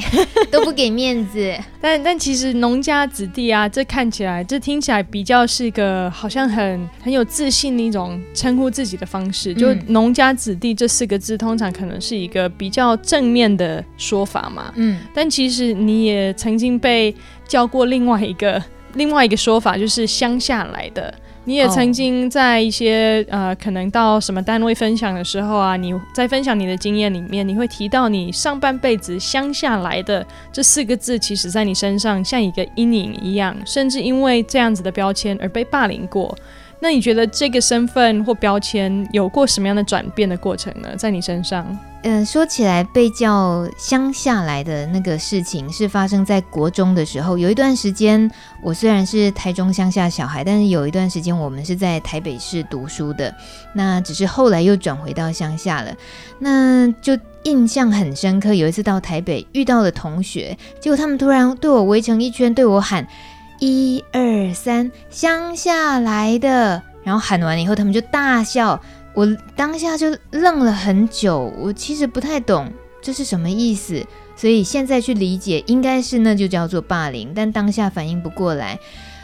[0.51, 1.55] 都不给面子。
[1.81, 9.53] 但但其实农家子弟啊，这看起来，这听起来比较是一个好像很很有自信的一种称呼自己的方式。
[9.55, 14.71] 就农家子弟这四个字，通常可能是一个比较正面的说法嘛。
[14.75, 17.15] 嗯，但其实你也曾经被
[17.47, 18.61] 叫过另外一个
[18.93, 21.11] 另外一个说法，就是乡下来的。
[21.43, 36.37] 你也曾经在一些、呃，可能到什么单位分享的时候啊，你在分享你的经验里面，你会提到你上半辈子乡下来的这四个字，其实在你身上像一个阴影一样，甚至因为这样子的标签而被霸凌过。
[36.79, 40.95] 那你觉得这个身份或标签有过什么样的转变的过程呢？
[40.95, 41.77] 在你身上？
[42.03, 47.37] 嗯、呃，说起来被叫乡下来的那个事情，是发生在国中的时候。
[47.37, 48.29] 有一段时间，
[48.63, 53.33] 我虽然是台中乡下小孩，但是有一段时间我们是在台北市读书的。
[53.73, 55.93] 那只是后来又转回到乡下了。
[56.39, 58.55] 那就印象很深刻。
[58.55, 63.07] 有一次到台北遇到了同学，结果他们突然对我围成一圈，对我喊
[63.61, 68.81] “一二三，乡下来的”，然后喊完了以后，他们就大笑。
[69.13, 72.71] 我当下就愣了很久，我其实不太懂
[73.01, 78.79] 这是什么意思，所以现在去理解，应该是那就叫做霸凌，但当下反应不过来。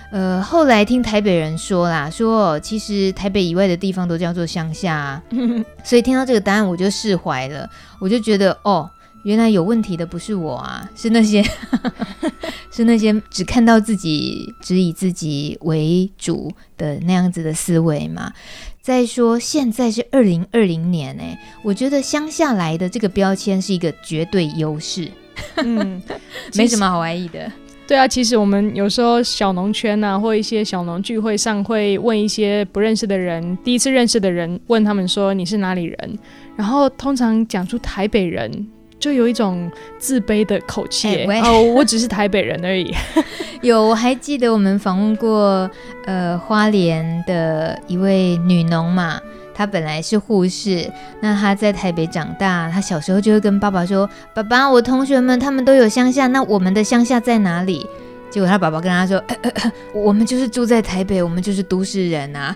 [0.09, 5.23] 呃，后来听台北人说啦，说其实台北以外的地方都叫做乡下啊，
[5.83, 7.69] 所以听到这个答案我就释怀了，
[7.99, 8.89] 我就觉得哦，
[9.23, 11.43] 原来有问题的不是我啊，是那些
[12.71, 18.31] 是那些只看到自己、只以自己为主的那样子的思维嘛。
[18.87, 25.11] 再说，现在是二零二零年哎，我觉得乡下来的这个标签是一个绝对优势，
[25.57, 26.01] 嗯，
[26.55, 27.51] 没什么好怀疑的。
[27.85, 36.19] 对啊，其实我们有时候小农圈啊，或一些小农聚会上，会问一些不认识的人，第一次认识的人，问他们说你是哪里人，
[36.55, 38.67] 然后通常讲出台北人。
[38.99, 42.93] 就有一种自卑的口气、欸，哦，我只是台北人而已。
[43.61, 45.69] 有，我还记得我们访问过，
[46.05, 49.19] 呃，花莲的一位女农嘛，
[49.53, 50.89] 她本来是护士，
[51.21, 57.85] 那她在台北长大，她小时候就会跟爸爸说：“爸爸，我同学们他们都有乡下，那我们的乡下在哪里？”
[58.29, 62.55] 结果她爸爸跟她说：“呃呃呃，我们就是住在台北，我们就是都市人啊。”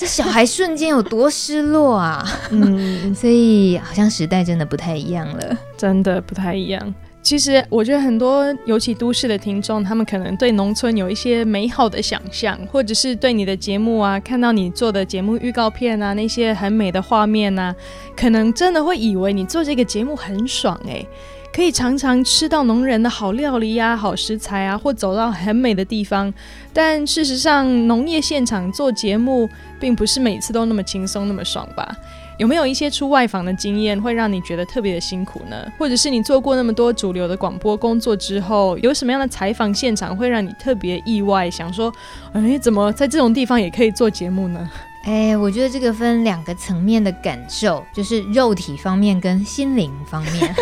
[0.00, 2.26] 这小孩瞬间有多失落啊！
[2.50, 6.94] 嗯， 所以好像时代真的不太一样了，真的不太一样。
[7.20, 17.76] 其实我觉得很多尤其都市的听众，他们可能对农村有一些美好的想象，或者是对你的节目啊，看到你做的节目预告片啊，那些很美的画面啊，
[18.16, 21.06] 可能真的会以为你做这个节目很爽诶。
[21.52, 26.32] 可以常常吃到农人的好料理呀、啊、好食材啊，或走到很美的地方。
[26.72, 31.96] 但事实上，农业现场做节目，并不是每次都那么轻松、那么爽吧？
[32.38, 35.56] 有没有一些出外访的经验，会让你觉得特别的辛苦呢？
[35.76, 41.92] 或者是你做过那么多主流的广播工作之后，有什么样的采访现场会让你特别意外，想说，
[42.32, 44.70] 哎，怎么在这种地方也可以做节目呢？
[45.02, 50.54] 哎，我觉得这个分两个层面的感受，就是肉体方面跟心灵方面。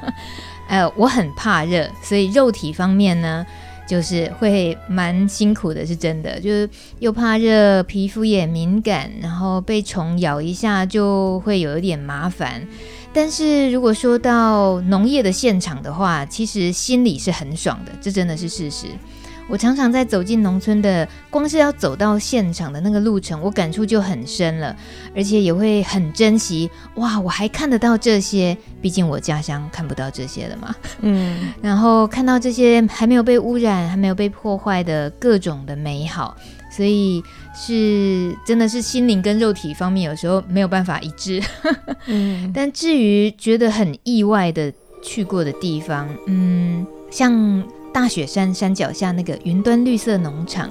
[0.68, 3.46] 呃，我很怕热，所以肉体方面呢，
[3.88, 12.62] 就是会蛮辛苦的，是真的，就是又怕热，皮肤也敏感，然后被虫咬一下就会有一点麻烦。
[13.14, 18.88] 但是如果说到农业的现场的话，其实心里是很爽的，这真的是事实。
[19.48, 24.76] 我常常在走进农村的，光是要走到现场的那个路程，我感触就很深了，
[25.16, 26.70] 而且也会很珍惜。
[26.96, 30.74] 哇，我还看得到这些，毕竟我家乡看不到这些了嘛。
[31.00, 36.36] 嗯， 然后看到这些还没有被污染、还没有被破坏的各种的美好，
[36.70, 37.22] 所以
[37.54, 41.42] 是真的是心灵跟肉体方面有时候没有办法一致。
[42.04, 44.70] 嗯，但至于觉得很意外的
[45.02, 47.64] 去过的地方，嗯，像。
[47.92, 50.70] 大雪山山脚下那个云端绿色农场，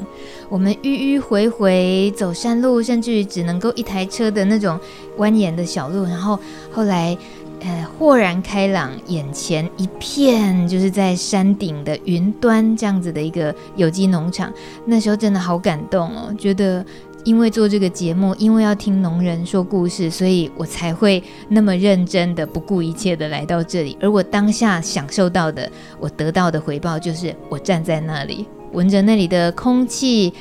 [0.49, 4.79] 我们迂迂回回走山路，甚至于只能够一台车的那种
[5.17, 6.39] 蜿蜒的小路，然后
[6.71, 7.17] 后来
[7.61, 14.51] 呃豁然开朗，眼前一片就是在山顶的云端这样子的一个有机农场，
[14.85, 16.85] 那时候真的好感动哦，觉得。
[17.27, 23.97] 因为做这个节目，因为要听农人说故事，所以我才会那么认真的、不顾一切的来到这里。
[23.99, 30.33] 而我当下享受到的，我得到的回报，就是我站在那里，闻着那里的空气，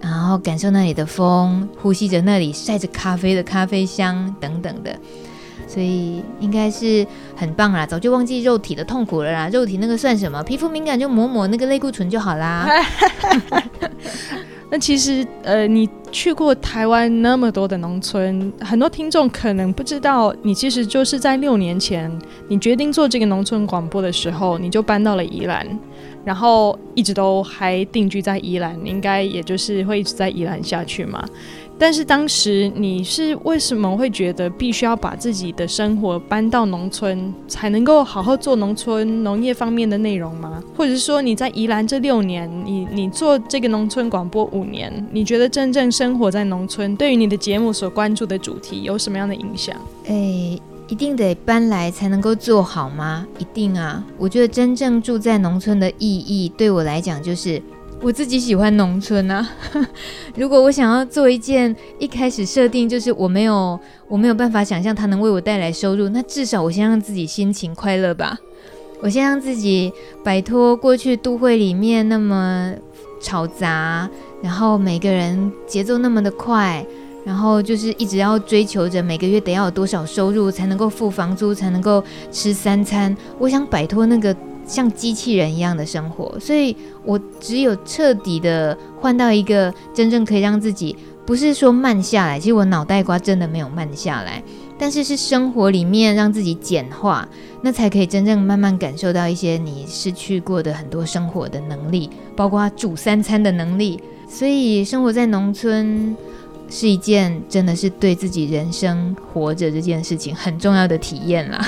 [0.00, 4.98] 然后感受那里的风，呼吸着那里晒着咖啡的咖啡香等等的，
[5.66, 7.86] 所以应该是很棒啦。
[7.86, 10.42] 早就忘记肉体的痛苦了啦，肉体那个算什么？
[10.42, 12.68] 皮肤敏感就抹抹那个类固醇就好啦。
[14.72, 22.08] 那其实，呃，你去过台湾那么多的农村，很多听众可能不知道，你其实就是在六年前，
[22.46, 25.66] 你决定做这个农村广播的时候，你就搬到了宜兰，
[26.24, 31.28] 然后一直都还定居在宜兰，应该也就是会一直在宜兰下去嘛。
[31.80, 40.62] 但是当时你是为什么会觉得必须要把自己的生活搬到农村，才能够好好做农村农业方面的内容吗？
[40.76, 49.74] 或者是说你在宜兰这六年，你你做这个农村广播五年，你觉得真正生活在农村，对于你的节目所关注的主题有什么样的影响？
[50.04, 53.26] 诶，一定得搬来才能够做好吗？
[53.38, 54.04] 一定啊！
[54.18, 57.62] 我觉得真正住在农村的意义，对我来讲就是。
[58.02, 59.46] 我自己喜欢农村啊。
[60.34, 68.38] 如果我想要做一件一开始设定就是我没有我没有办法想象它能为我带来收入，那至少我先让自己心情快乐吧。
[69.02, 69.92] 我先让自己
[70.24, 72.72] 摆脱过去都会里面那么
[73.20, 74.08] 吵杂，
[74.42, 76.84] 然后每个人节奏那么的快，
[77.24, 83.14] 然后就是一直要追求着每个月得要有多少收入才能够付房租，才能够吃三餐。
[83.38, 84.34] 我想摆脱那个。
[84.66, 90.96] 像机器人一样的生活，所以我只有彻底的换到一个真正可以让自己
[91.26, 94.42] 不是说慢下来，其实我脑袋瓜真的没有慢下来，
[94.78, 97.28] 但是是生活里面让自己简化，
[97.62, 104.00] 那才可以真正慢慢感受到一些你失去过的很多生活的能力，包括煮三餐的能力。
[104.28, 106.16] 所以生活在农村
[106.68, 111.64] 是一件真的是对自己人生活着这件事情很重要的体验啦。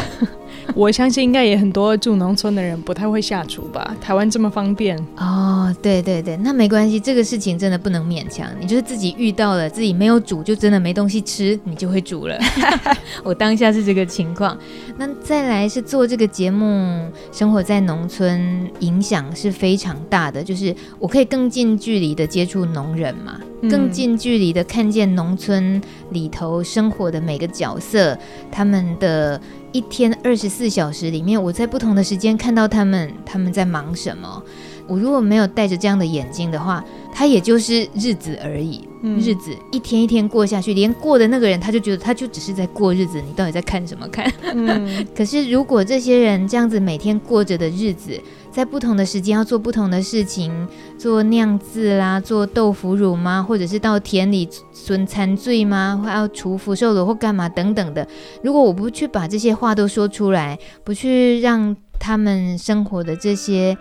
[0.75, 3.97] 我相信应该也很多住农村的人不太会下厨吧？
[4.01, 8.49] 台湾这么方便哦，对对对，那没关系，这个事情真的不能勉强。
[8.61, 12.39] 你就是自己遇到了，自己没有煮，就真的没东西吃，你就会煮了。
[13.23, 14.57] 我当下是这个情况。
[14.97, 28.17] 那再来是做这个节目，生活在农村，影响是非常大的，就是我可以更近距离的接触农人嘛，嗯、更近距离的看见农村里头生活的每个角色，
[28.51, 29.41] 他们的。
[29.73, 34.43] 一天二十四小时里面，我在不同的时间看到他们，他们在忙什么。
[34.87, 38.87] 我如果没有戴着这样的眼睛的话，他也就是日子而已。
[39.05, 43.21] 嗯、日子一天一天过下去，连过的那个人他就觉得他就只是在过日子。
[43.21, 44.31] 你到底在看什么看？
[44.43, 48.21] 嗯、 可是如果这些人这样子每天过着的日子，
[48.53, 50.53] 在不同的时间要做不同的事情，
[50.99, 53.43] 做酿制啦，做豆腐乳吗？
[53.43, 55.99] 或者是到田里损残罪吗？
[56.05, 58.07] 或要除福寿螺或干嘛等等的。
[58.43, 63.75] 如果我不去把这些话都说出来，不去让他们生活的这些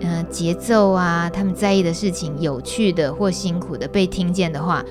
[0.00, 4.84] 呃节奏啊，他们在意的事情，有趣的或辛苦的被听见的话，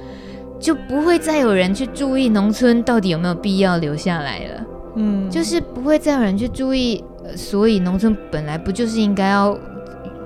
[0.62, 4.66] 就不会再有人去注意农村到底有没有必要留下来了。
[4.96, 7.04] 嗯，就是不会再有人去注意。
[7.36, 9.58] 所以农村本来不就是应该要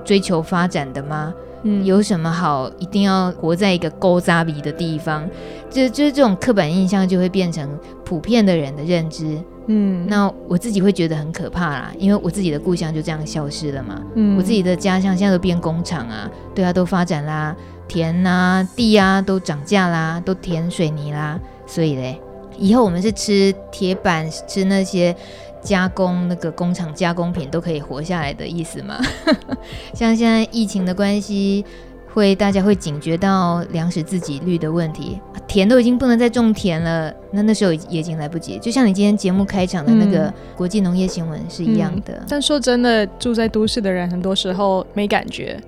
[0.04, 1.32] 追求发展的吗？
[1.62, 5.28] 嗯，有什么好一定要活在一个勾扎比的地方？
[5.68, 7.68] 就就是这种刻板印象就会变成
[8.04, 9.38] 普遍的人的认知。
[9.66, 14.00] 嗯，那我自己会觉得很可怕啦，因为我自己的故乡就这样消失了嘛。
[14.14, 17.54] 嗯，我自己的家乡现在都变工厂啊，对啊，都发展啦，
[17.86, 22.18] 田啊地啊都涨价啦，都填水泥啦，所以嘞，
[22.58, 25.14] 以后我们是吃铁板，吃那些。
[25.62, 28.98] 加工那个工厂加工品都可以活下来的意思吗？
[29.94, 31.64] 像现在疫情的关系，
[32.12, 38.58] 会大家会警觉到粮食自给率的问题，田都已经不能再种田了，那那时候也已经来不及。
[38.58, 42.14] 就像你今天节目开场的那个国际农业新闻是一样的。
[42.14, 42.26] 嗯嗯。
[42.28, 45.60] 但说真的，住在都市的人很多时候没感觉。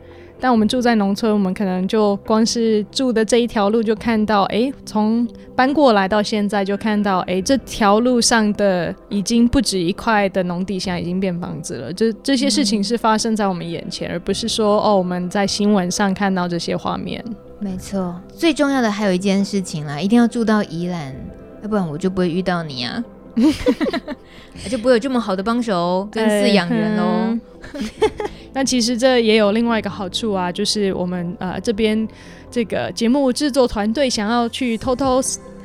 [0.43, 5.25] 但我们住在农村，我们可能就光是住的这一条路就看到，哎，从
[5.55, 11.93] 搬过来到现在就看到，哎，这条路上的已经不止一块的农地，现在已经变房子了。
[11.93, 17.25] 这这些事情是发生在我们眼前，而不是说哦我们在新闻上看到这些画面。
[17.61, 21.15] 没错，最重要的还有一件事情啦，一定要住到宜兰，
[21.63, 23.05] 要不然我就不会遇到你啊，
[24.71, 27.39] 就不会有这么好的帮手跟饲养员哦。
[28.53, 32.07] 那其实这也有另外一个好处啊，就是我们呃这边
[32.51, 35.21] 这个节目制作团队想要去偷偷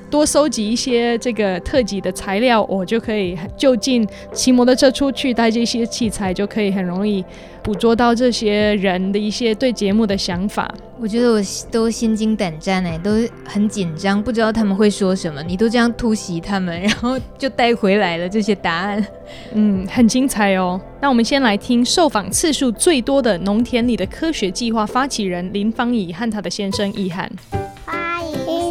[0.10, 7.24] 多收集一些这个特辑的材料，我就可以就近骑摩托车出去带这些器材，就可以很容易
[7.62, 10.74] 捕捉到这些人的一些对节目的想法。
[11.00, 13.12] 我觉得我都心惊胆战哎，都
[13.46, 15.44] 很紧张，不知道他们会说什么。
[15.44, 19.06] 你都这样突袭他们，然后就带回来了这些答案，
[19.54, 20.82] 嗯，很精彩哦。
[21.00, 27.32] 那我们先来听受访次数最多的农田里的科学计划发起人林芳怡和他的先生易翰。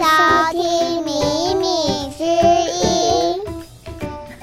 [0.09, 1.11] 欢迎收听米
[1.57, 1.66] 米
[2.16, 3.42] 之音。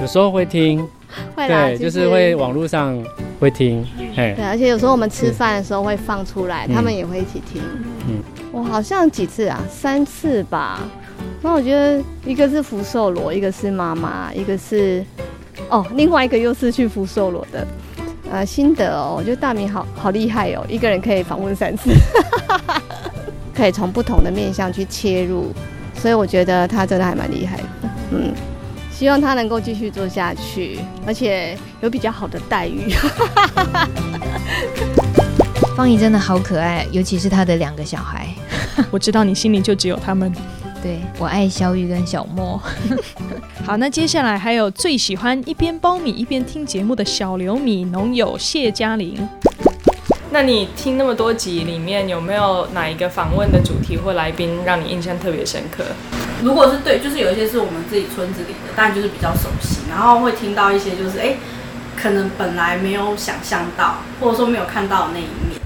[0.02, 0.86] 有时候会听，
[1.34, 3.02] 会啦对，就是会网络上。
[3.40, 3.86] 会听，
[4.16, 7.62] 对，而且有时候我们吃饭的时候会放出来，他们也会一起听。
[8.08, 10.80] 嗯，我好像几次啊，三次吧。
[11.42, 15.06] 那我觉得一个是福寿螺，一个是妈妈，一个是
[15.70, 17.68] 哦，另外一个又是去福寿螺的。
[18.32, 21.92] 呃，心得哦，我觉得大明好好厉害哦，一个人可以访问三次，
[23.56, 25.52] 可以从不同的面向去切入，
[25.96, 27.64] 所以我觉得他真的还蛮厉害的。
[28.12, 28.34] 嗯。
[28.92, 32.94] 希望他能够继续做下去，而且有比较好的待遇。
[35.76, 38.28] 方怡真的好可爱，尤其是他的两个小孩。
[38.92, 40.32] 我知道你心里就只有他们。
[40.82, 42.62] 对，我爱小雨跟小莫。
[43.66, 49.18] 好，那接下来还有最喜欢一边苞米一边听节目的小刘米农友谢嘉玲。
[50.34, 55.84] 那你听那么多集里面，有没有哪一个访问的主题或来宾让你印象特别深刻？
[56.42, 61.36] 如果是对，就是有一些是我们自己村子里的，但就是比较熟悉，然后会听到一些就是哎、
[61.96, 65.62] 可能本来没有想象到，或者说没有看到的那一面，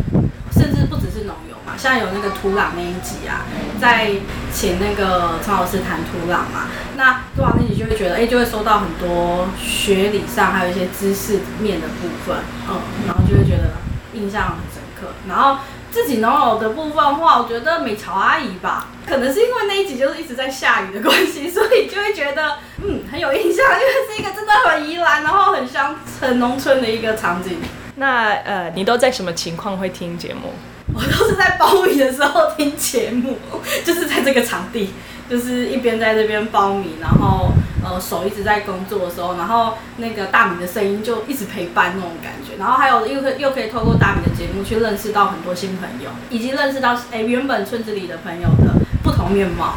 [0.51, 3.45] 甚至不只是农友嘛，像有那个土壤那一集啊，
[3.79, 4.11] 在
[4.51, 12.35] 请那个陈老师谈土壤嘛，那土壤那集就会觉得哎、就会收到很多学理上还有一些知识面的部分，
[12.69, 12.75] 嗯，
[13.07, 13.71] 然后就会觉得。
[14.17, 15.59] 印象很深刻，然后
[15.91, 27.57] 自己能有的部分的话，我觉得美乔阿姨吧，可能是因为那一集就是一直在下雨的关系，所以就会觉得嗯很有印象，因为是一个真的很宜兰，然后很乡很农村的一个场景。
[27.95, 30.53] 那呃，你都在什么情况会听节目？
[30.93, 33.37] 我都是在包米的时候听节目，
[33.85, 34.93] 就是在这个场地，
[35.29, 37.51] 就是一边在这边苞米，然后。
[37.89, 48.73] 呃，手一直在工作的时候，然后那个大米的声音就一直陪伴那种感觉，然后还有又可又可以透过大米的节目去认识到很多新朋友，以及认识到哎原本村子里的朋友的
[49.03, 49.75] 不同面貌。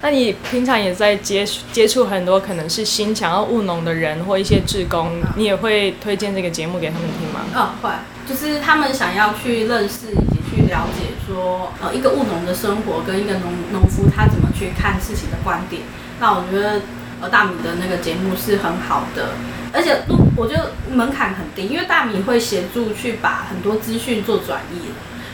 [0.00, 7.40] 那你平常也在接接触很多可能是新想要务农的人或一些志工，你也会推荐这个节目给他们听吗？
[7.54, 7.90] 嗯、哦，会，
[8.26, 15.82] 就是他们想要去认识以及去了解说，呃，一个务农的生活跟一个农农夫他怎么去看事情的观点。
[16.18, 16.80] 那我觉得。
[17.22, 19.30] 呃，大米的那个节目是很好的，
[19.72, 20.02] 而且
[20.36, 24.90] 我觉得门槛很低，因为大米会协助去把很多资讯做转译，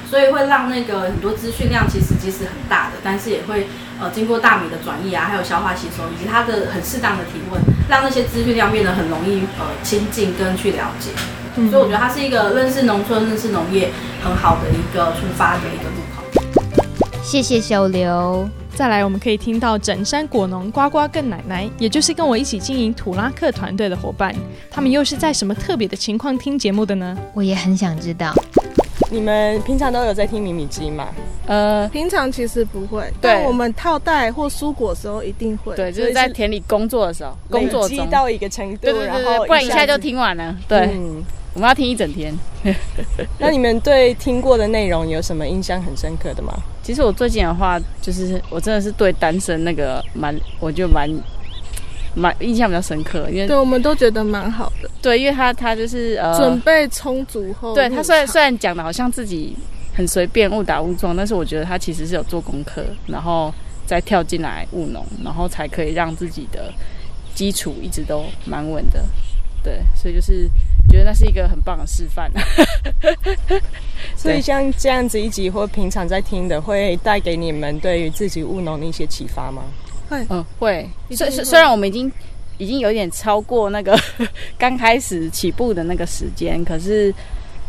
[0.08, 3.66] 所以会让那个很多资讯量其实即使很大的，但是也会
[3.98, 7.58] 呃经过大米的转译啊，还有消化吸收以及它的很适当的提问，
[7.88, 11.08] 让那些资讯量变得很容易呃亲近跟去了解。
[11.56, 13.90] 嗯，所以我觉得它是一个认识农村、认识农业
[14.22, 16.22] 很好的一个出发的一个路口。
[17.22, 18.46] 谢谢小刘。
[18.78, 24.32] 再来，我们可以听到整山果农呱呱跟奶奶，也就是跟我一起经营土拉克团队的伙伴，
[24.70, 27.18] 他们又是在什么特别的情况听节目的呢？
[27.34, 28.32] 我也很想知道。
[29.10, 31.08] 你们平常都有在听米米鸡吗？
[31.48, 35.74] 呃，平常其实不会，但我们套袋或蔬果的时候一定会。
[35.74, 40.56] 对，就是在田里工作的时候，工作中到一个程度，对对对对，然后不然一下就听完了。
[40.68, 40.82] 对。
[40.94, 41.24] 嗯
[41.54, 42.32] 我们要听一整天。
[43.38, 46.52] 那你们对听过的内容有什么印象很深刻的吗？
[46.82, 51.08] 其实我最近的话，就是我真的是对单身那个蛮，我就蛮
[52.14, 54.90] 蛮印象比较深刻，因为对我们都觉得蛮好的。
[55.02, 59.56] 对，因为他他就是呃准备充足后，对他虽然虽然讲的好像自己
[59.94, 63.52] 很随便误打误撞，但是我觉得他其实是有做功课，然后
[63.86, 66.72] 再跳进来务农，然后才可以让自己的
[67.34, 69.04] 基础一直都蛮稳的。
[69.62, 70.48] 对，所以就是。
[70.88, 72.30] 觉得那是一个很棒的示范，
[74.16, 79.62] 所以像这样子一集或平常在听的，会带给你们对于自己务农的一些启发吗？
[80.08, 80.88] 会，嗯，会。
[81.10, 82.10] 虽虽然我们已经
[82.56, 83.98] 已经有点超过那个
[84.58, 87.14] 刚开始起步的那个时间，可是，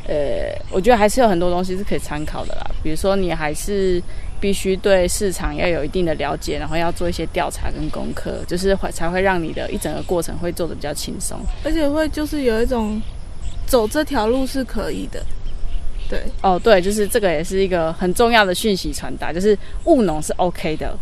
[0.07, 2.71] 呃，我觉得还是有很多东西是可以参考的啦。
[2.81, 4.01] 比如说，你还是。
[4.39, 13.01] 必须对市场要有一定的了解，然后要做一些调查跟功课，就是会才会让你的一整个过程会做的比较轻松，而且会就是有一种
[13.65, 15.23] 走这条路是可以的。
[16.09, 20.97] 对，哦，对，就是这个也是一个很重要的讯息传达，就是务农是 OK 的。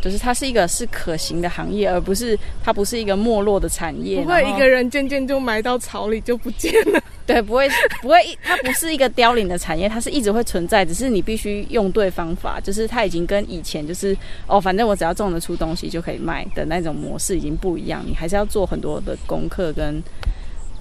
[0.00, 4.20] 就是它是一个是可行的行业，而不是它不是一个没落的产业。
[4.22, 7.00] 不会一个人渐渐就埋到草里就不见了。
[7.26, 7.68] 对，不会
[8.00, 12.58] 不会，它不是一个凋零的产业，它是一直会存在，只是你必须用对方法。
[12.58, 20.02] 就是它已经跟以前就是哦，反正我只要种得出东西就可以卖的那种模式已经不一样，你还是要做很多的功课跟。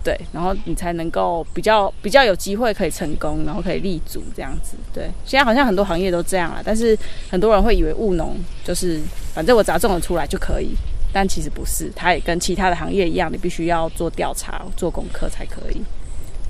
[0.08, 4.78] 对，然后你才能够比较比较有机会可以成功，然后可以立足这样子。
[4.94, 6.98] 对，现在好像很多行业都这样了，但是
[7.30, 9.02] 很多人会以为务农就是
[9.34, 10.70] 反正我只要种得出来就可以，
[11.12, 15.82] 但其实不是，它也跟其他的行业一样，你必须要做调查、做功课才可以。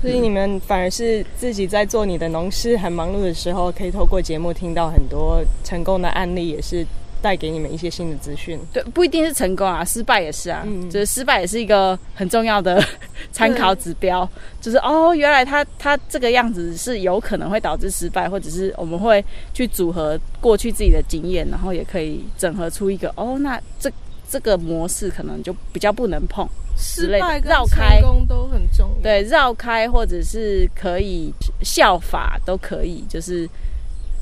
[0.00, 6.86] 所以你们反而是自己在做你的农事很忙碌的时候，可以透过节目听到很多成功的案例，也是。
[7.20, 12.82] 带给你们一些新的资讯，对，不一定是成功啊，失败也是啊，嗯、就是失败也是一个很重要的
[13.32, 14.28] 参考指标，
[14.60, 23.90] 就是哦，原来他他这个样子是有可能会导致失败，或者是我们会去组合过去自己的经验，然后也可以整合出一个哦，那这
[24.30, 33.48] 这个模式可能就比较不能碰，失败跟成功都很重要，对，绕开或者是可以效法都可以，就是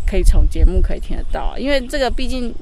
[0.07, 2.55] 可以从节目可以听得到，因为这个毕竟。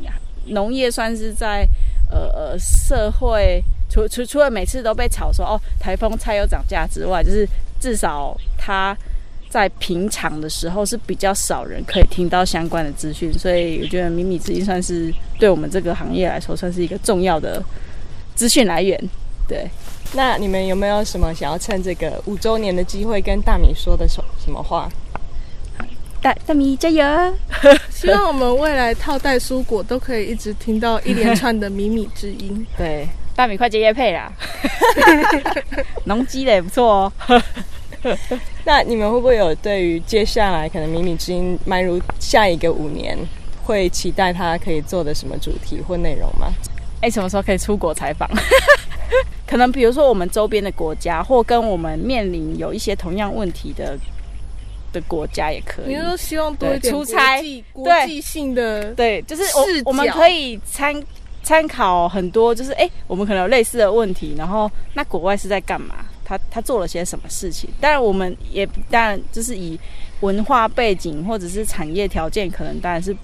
[0.47, 1.67] 农业算是在
[2.11, 7.49] 呃呃社会，除除除了每次都被炒说哦台风菜又涨价之外，就是
[7.81, 8.97] 至少它
[9.49, 17.63] 在平常的时候是比较少人可以听到相关的资讯，所以我觉得米米之音算是对我们这个行业来说算是一个重要的
[18.35, 18.99] 资讯来源。
[19.47, 19.69] 对，
[20.15, 24.91] 那你们有没有什么想要趁这个五周年的机会跟大米说的什什么话？
[26.25, 27.05] 大大米加油！
[27.93, 32.67] 希望我们未来套袋蔬果都可以一直听到一连串的米米之音。
[32.79, 33.07] 对，
[33.37, 34.33] 大米快接业配啦！
[36.07, 37.13] 农机的也不错哦。
[38.65, 43.19] 那你们会不会有对于接下来可能米米之音迈入下一个五年，
[43.63, 46.51] 会期待他可以做的什么主题或内容吗？
[47.03, 48.27] 哎，什么时候可以出国采访？
[49.47, 53.99] 可能比如说我们周边的国家，或跟我们面临有一些同样问题的
[54.95, 55.95] 的国家也可以。
[55.95, 57.43] 你说希望多一点出差
[57.73, 60.95] 国际性的对，就是我我们可以参
[61.43, 65.97] 参考很多，就是哎，我们可能有类似的问题，然后那国外是在干嘛？
[66.25, 67.69] 他他做了些什么事情？
[67.79, 69.79] 当然，我们也当然就是以
[70.21, 73.15] 文化背景或者是产业条件，可能当然是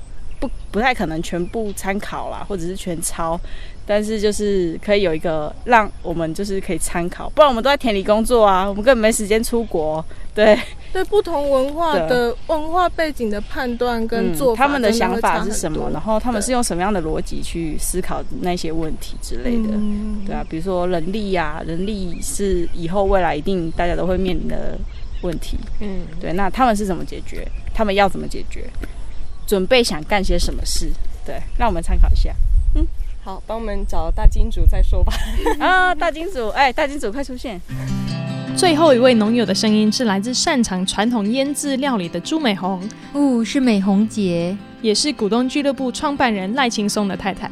[0.41, 3.39] 不不太可能全部参考啦，或者是全抄。
[3.87, 10.05] 但是就是可以有一个让我们就是可以参考，不然我们都在田里工作啊，我们根本没时间出国。
[10.33, 10.57] 对，
[10.93, 15.91] 对不同文化的文化背景的判断跟做他们的想法是什么？
[15.93, 19.77] 然后他们是用什么样的逻辑去思考那些问题之类的？
[20.25, 24.79] 对啊，比如说人力呀、啊，人力是以后未来一定大家都会面临的
[25.23, 25.59] 问题。
[25.81, 27.45] 嗯，对，那他们是怎么解决？
[27.75, 28.71] 他们要怎么解决？
[29.51, 30.89] 准备想干些什么事？
[31.27, 32.33] 对，让我们参考一下。
[32.77, 32.87] 嗯。
[33.25, 35.13] 好，帮我们找大金主再说吧。
[35.59, 37.61] 啊，大金主，哎，大金主快出现！
[38.57, 42.81] 最后一位农友的声音是来自擅长传统腌制料理的朱美红。
[43.13, 47.51] 哦，是美红姐，也是股东俱乐部创办人赖青松的太太。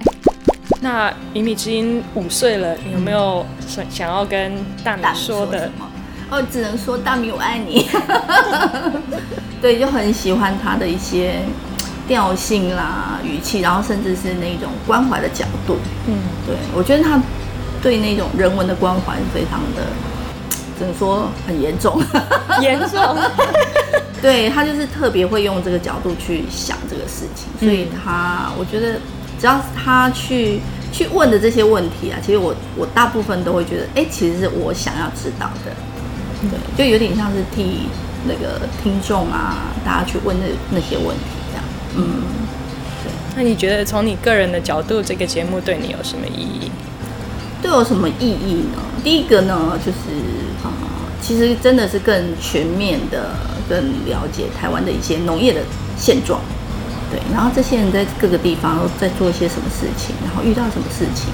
[0.81, 4.53] 那米米之音五岁了，你有没有想想要跟
[4.85, 5.69] 大米说的？
[6.31, 7.89] 哦，只能说大米我爱你。
[9.61, 11.41] 对，就很喜欢他的一些。
[12.09, 15.77] 调性啦，语气，然后甚至是那种关怀的角度，
[16.09, 17.21] 嗯，对，我觉得他
[17.81, 19.87] 对那种人文的关怀非常的，
[20.79, 22.03] 只能说很严重，
[22.61, 23.17] 严重。
[24.21, 28.95] 对，他就是特别会用这个角度去想这个事情，所以他我觉得
[29.39, 35.71] 只要他去去问的这些问题啊，其实我我大部分都会觉得，哎，其实是我想要知道的，
[36.51, 37.83] 对，就有点像是替
[38.27, 41.38] 那个听众啊，大家去问那那些问题。
[41.99, 42.05] 嗯，
[43.03, 43.13] 对。
[43.37, 46.71] 那你觉得从你个人的角度，这个节目对你有什么意义？
[47.61, 48.79] 对我什么意义呢？
[49.03, 49.99] 第一个呢，就是
[50.63, 50.89] 啊、呃，
[51.21, 53.35] 其实真的是更全面的、
[53.69, 53.77] 更
[54.07, 55.61] 了解台湾的一些农业的
[55.97, 56.41] 现状。
[57.11, 61.33] 对，然后这些人在各个地方都在做一些什么事情，然后遇到什么事情，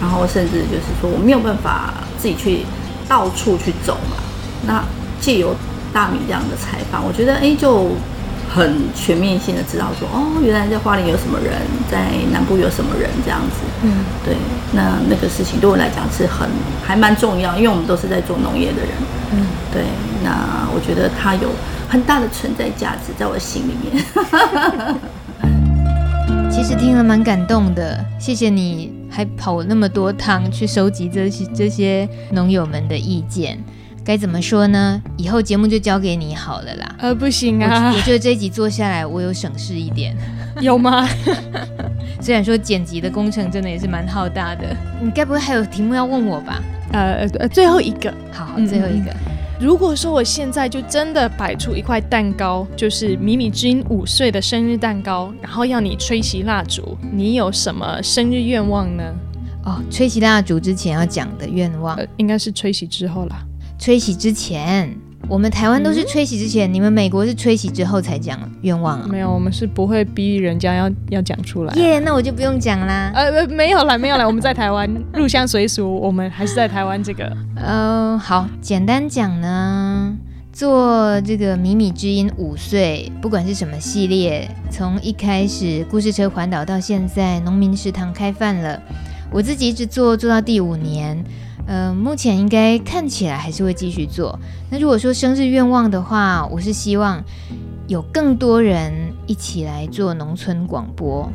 [0.00, 2.66] 然后甚至就是说我没有办法自己去
[3.08, 4.16] 到处去走嘛。
[4.66, 4.84] 那
[5.20, 5.54] 借由
[5.92, 7.90] 大米这样的采访，我觉得哎就。
[8.48, 11.52] 很全面性的知道说哦，原来在花莲有什么人，
[11.90, 13.62] 在南部有什么人这样子。
[13.82, 14.34] 嗯，对，
[14.72, 16.48] 那那个事情对我来讲是很
[16.84, 18.90] 还蛮重要，因为我们都是在做农业的人。
[19.32, 19.82] 嗯，对，
[20.22, 21.50] 那我觉得它有
[21.88, 24.04] 很大的存在价值在我的心里面。
[26.50, 33.58] 其实听了蛮感动的，谢谢你还跑那么多趟去收集这些这些农友们的意见。
[34.04, 35.00] 该怎么说呢？
[35.16, 36.94] 以后节目就交给你好了啦。
[36.98, 40.14] 呃，不行啊，我，我觉得这一集做下来，我有省事一点。
[40.60, 41.08] 有吗？
[42.20, 44.76] 虽然说剪辑的工程真的也是蛮浩大的。
[45.02, 46.62] 你该不会还有题目要问我吧？
[46.92, 49.10] 呃呃，最后一个，好，好，最后一个。
[49.10, 59.02] 嗯，如果说我现在就真的摆出一块蛋糕，就是米米之音五岁的生日蛋糕，然后要你吹熄蜡烛，你有什么生日愿望呢？
[59.64, 63.42] 哦，吹熄蜡烛之前要讲的愿望，呃，应该是吹熄之后啦。
[63.84, 64.96] 吹洗之前，
[65.28, 69.06] 我们台湾都是吹洗之前，嗯、你们美国是吹洗之后才讲愿望啊？
[69.06, 71.74] 没有，我们是不会逼人家要要讲出来。
[71.74, 73.12] 耶，yeah, 那我就不用讲啦。
[73.14, 77.26] 呃，没有啦，没有啦，我们在台湾入乡随俗，我们还是在台湾这个。
[77.56, 80.16] 嗯、呃，好，简单讲呢，
[80.50, 88.80] 做这个米米之音五岁，不管是什么系列，从一开始故事车环岛到现在农民食堂开饭了，
[89.30, 91.22] 我自己一直做做到第五年。
[91.66, 94.38] 呃，目前应该看起来还是会继续做。
[94.70, 97.22] 那如果说生日愿望的话，我是希望
[97.86, 98.92] 有更多人
[99.26, 101.30] 一起来做农村广播。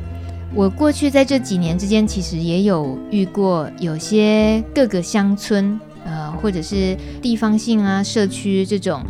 [0.53, 9.03] 我过去在这几年之间，其实也有遇过有些各个乡村，呃，或者是地方性啊、社区这种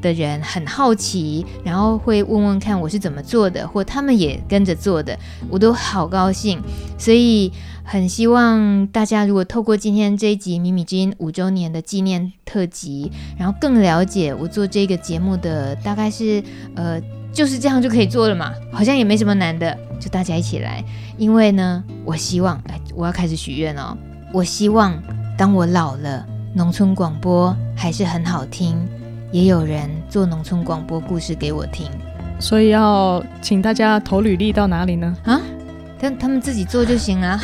[0.00, 5.18] 的人很好奇，然后会问问看我是怎么做的，或他们也跟着做的，
[5.50, 6.62] 我都好高兴。
[6.98, 7.52] 所以。
[7.88, 16.42] 很希望大家如果透过今天这一集《米米之音》五周年的纪念特辑，然后更了解我做这个节目的大概是
[16.74, 17.00] 呃
[17.32, 20.84] 就是这样就可以做了嘛，好像也没什么难的，就大家一起来。
[21.16, 23.96] 因为呢，我希望哎，我要开始许愿哦，
[24.34, 25.00] 我希望
[25.38, 28.76] 当我老了，农村广播还是很好听，
[29.36, 31.86] 也有人做农村广播故事给我听。
[32.40, 35.14] 所以要请大家投履历到哪里呢？
[35.24, 35.38] 啊，
[35.98, 37.38] 他他们自己做就行了。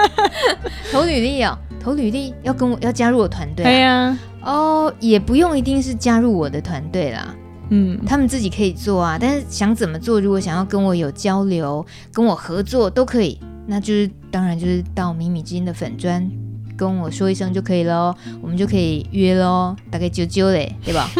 [0.92, 3.64] 投履历哦，投履历要跟我要加入我团队。
[3.64, 4.14] 对呀。
[4.42, 7.34] 哦，也不用一定是加入我的团队啦。
[7.70, 16.30] 嗯，他们自己可以做啊，但是想怎么做，如果想要跟我有交流、跟我合作都可以，那就是当然就是到米米之音的粉专
[16.76, 21.10] 跟我说一声就可以喽，我们就可以约喽，大概九九嘞，对吧？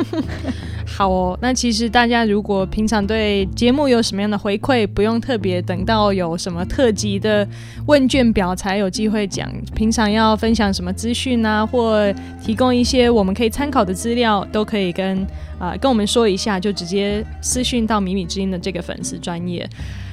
[0.86, 7.46] 好哦，那其实大家如果平常对节目有什么样的回馈，不用特别等到有什么特辑的
[7.86, 9.50] 问卷表才有机会讲。
[9.74, 15.26] 平常要分享什么资讯啊，或提供一些我们可以参考的资料，都可以跟
[15.58, 19.68] 啊、跟我们说一下，就直接私讯到米米之音的这个粉丝专业。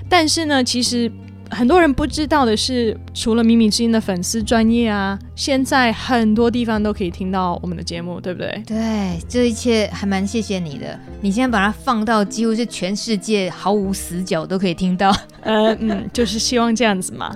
[0.10, 1.12] 但是呢，其实。
[1.54, 8.64] 很多人不知道的是，除了米米之音的粉丝专业啊，现在很多地方都可以听到我们的节目，对不对？
[8.66, 11.00] 对，这一切还蛮谢谢你的。
[11.22, 15.16] 你现在把它放到几乎是全世界毫无死角都可以听到。
[15.42, 17.36] 呃嗯，就是希望这样子嘛。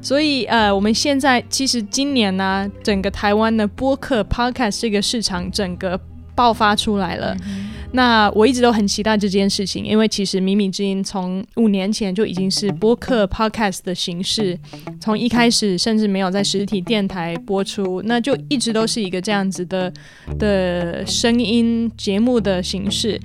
[0.00, 6.00] 所以呃，我们现在其实今年呢、啊，整个台湾的播客 Podcast 这个市场整个
[6.34, 7.36] 爆发出来了。
[7.46, 14.58] 嗯那我一直都很期待这件事情，因为其实米米之音从五年前就已经是播客 podcast 的形式，
[15.00, 19.92] 从一开始甚至没有在实体电台播出，那就一直都是一个这样子的
[20.38, 23.18] 的声音节目的形式。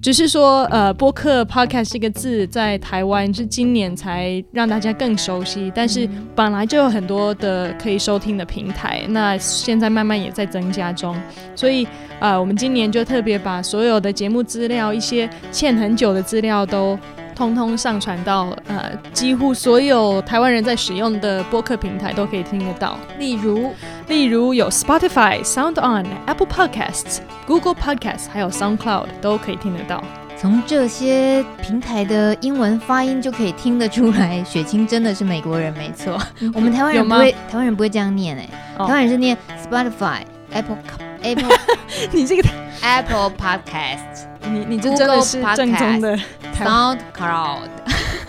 [0.00, 11.16] 只是说，呃，播客 podcast 这个字在台湾是今年才让大家更熟悉，但是本来就有很多的可以收听的平台，那现在慢慢也在增加中，
[11.56, 11.86] 所以，
[12.20, 16.98] 呃，我们今年就特别把所有的节目资料，一些欠很久的资料都。
[17.38, 22.98] 通通上传到呃，几乎所有台湾人在使用的播客平台都可以听得到。
[23.16, 23.72] 例如，
[24.08, 30.02] 例如有 Spotify、Sound On、Apple Podcasts、Google Podcasts，还有 SoundCloud 都可以听得到。
[30.36, 36.20] 从这些平台的英文发音就可以听得出来，雪清真的是美国人，没错。
[36.52, 40.78] 我们台湾人不会，台湾人不会这样念哎，台湾人是念 Spotify、Apple、
[41.22, 41.56] Apple，
[42.12, 42.48] 你这个
[42.82, 44.26] Apple Podcast。
[44.50, 46.18] 你你这真的是正宗的
[46.56, 47.68] SoundCloud。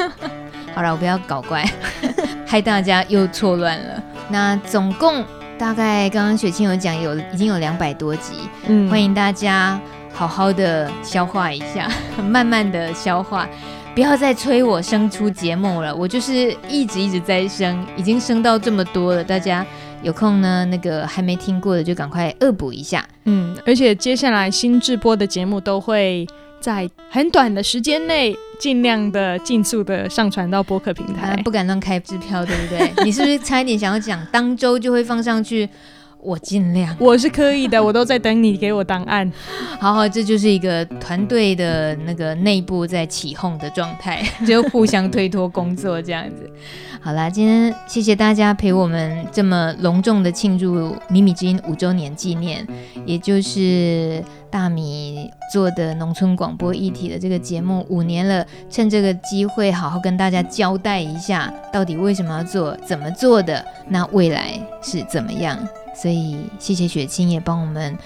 [0.75, 1.63] 好了，我不要搞怪，
[2.45, 4.03] 害大家又错乱了。
[4.29, 5.23] 那总共
[5.57, 9.79] 大概刚刚雪清有讲，有已经有两百多集，嗯，欢迎大家
[10.13, 11.89] 好好的消化一下，
[12.21, 13.47] 慢慢的消化，
[13.95, 15.95] 不要再催我生出节目了。
[15.95, 19.65] 我就是一直一直在生，已经生到这么多了，大家。
[20.01, 23.05] 有空呢，那个还没听过的就赶快恶补一下。
[23.25, 26.25] 嗯，而且接下来新制播的节目都会
[26.59, 31.35] 在很短的时间内，尽量的尽速的上传到播客平台。
[31.43, 32.91] 不敢乱开支票，对不对？
[33.03, 35.67] 你是不是差一点想要讲当周就会放上去？
[36.21, 39.31] 我尽量，我是可以的，我都在等你给我档案。
[39.79, 46.49] 好好，这就是一个团队的那个内部在起哄的状态， 就互相推脱工作这样子。
[47.01, 52.67] 好啦，今天谢谢大家陪我们这么隆重的庆祝米米之音五周年纪念，
[53.05, 58.45] 也就是大米做的农村广播一体的这个节目五年了。
[58.69, 65.57] 趁这个机会，好好跟大家交代一下，到底为什么要做，怎么做的，那未来是怎么样。
[66.01, 67.97] 所以谢谢雪清也帮我们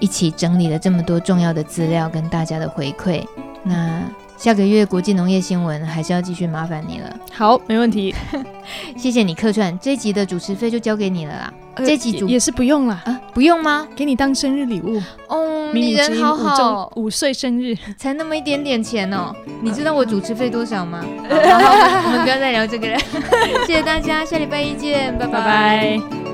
[0.00, 3.24] 一起整理了这么多重要的资料跟大家的回馈。
[3.64, 4.02] 那
[4.36, 7.16] 下个月国际农业新闻还是要继续麻烦你了。
[7.32, 8.14] 好，没问题。
[8.96, 11.52] 谢谢你客串，这一集的主持费就交给你了啦。
[11.74, 13.86] 呃、这集主也是不用了啊，不用吗？
[13.96, 15.72] 给你当生日礼物哦。
[15.74, 19.34] 你人好好，五岁生日才那么一点点钱哦。
[19.60, 21.04] 你知道我主持费多少吗？
[21.28, 22.98] 好好，我们不要再聊这个了。
[23.66, 25.32] 谢谢大家，下礼拜一见，拜拜。
[25.32, 26.27] 拜拜。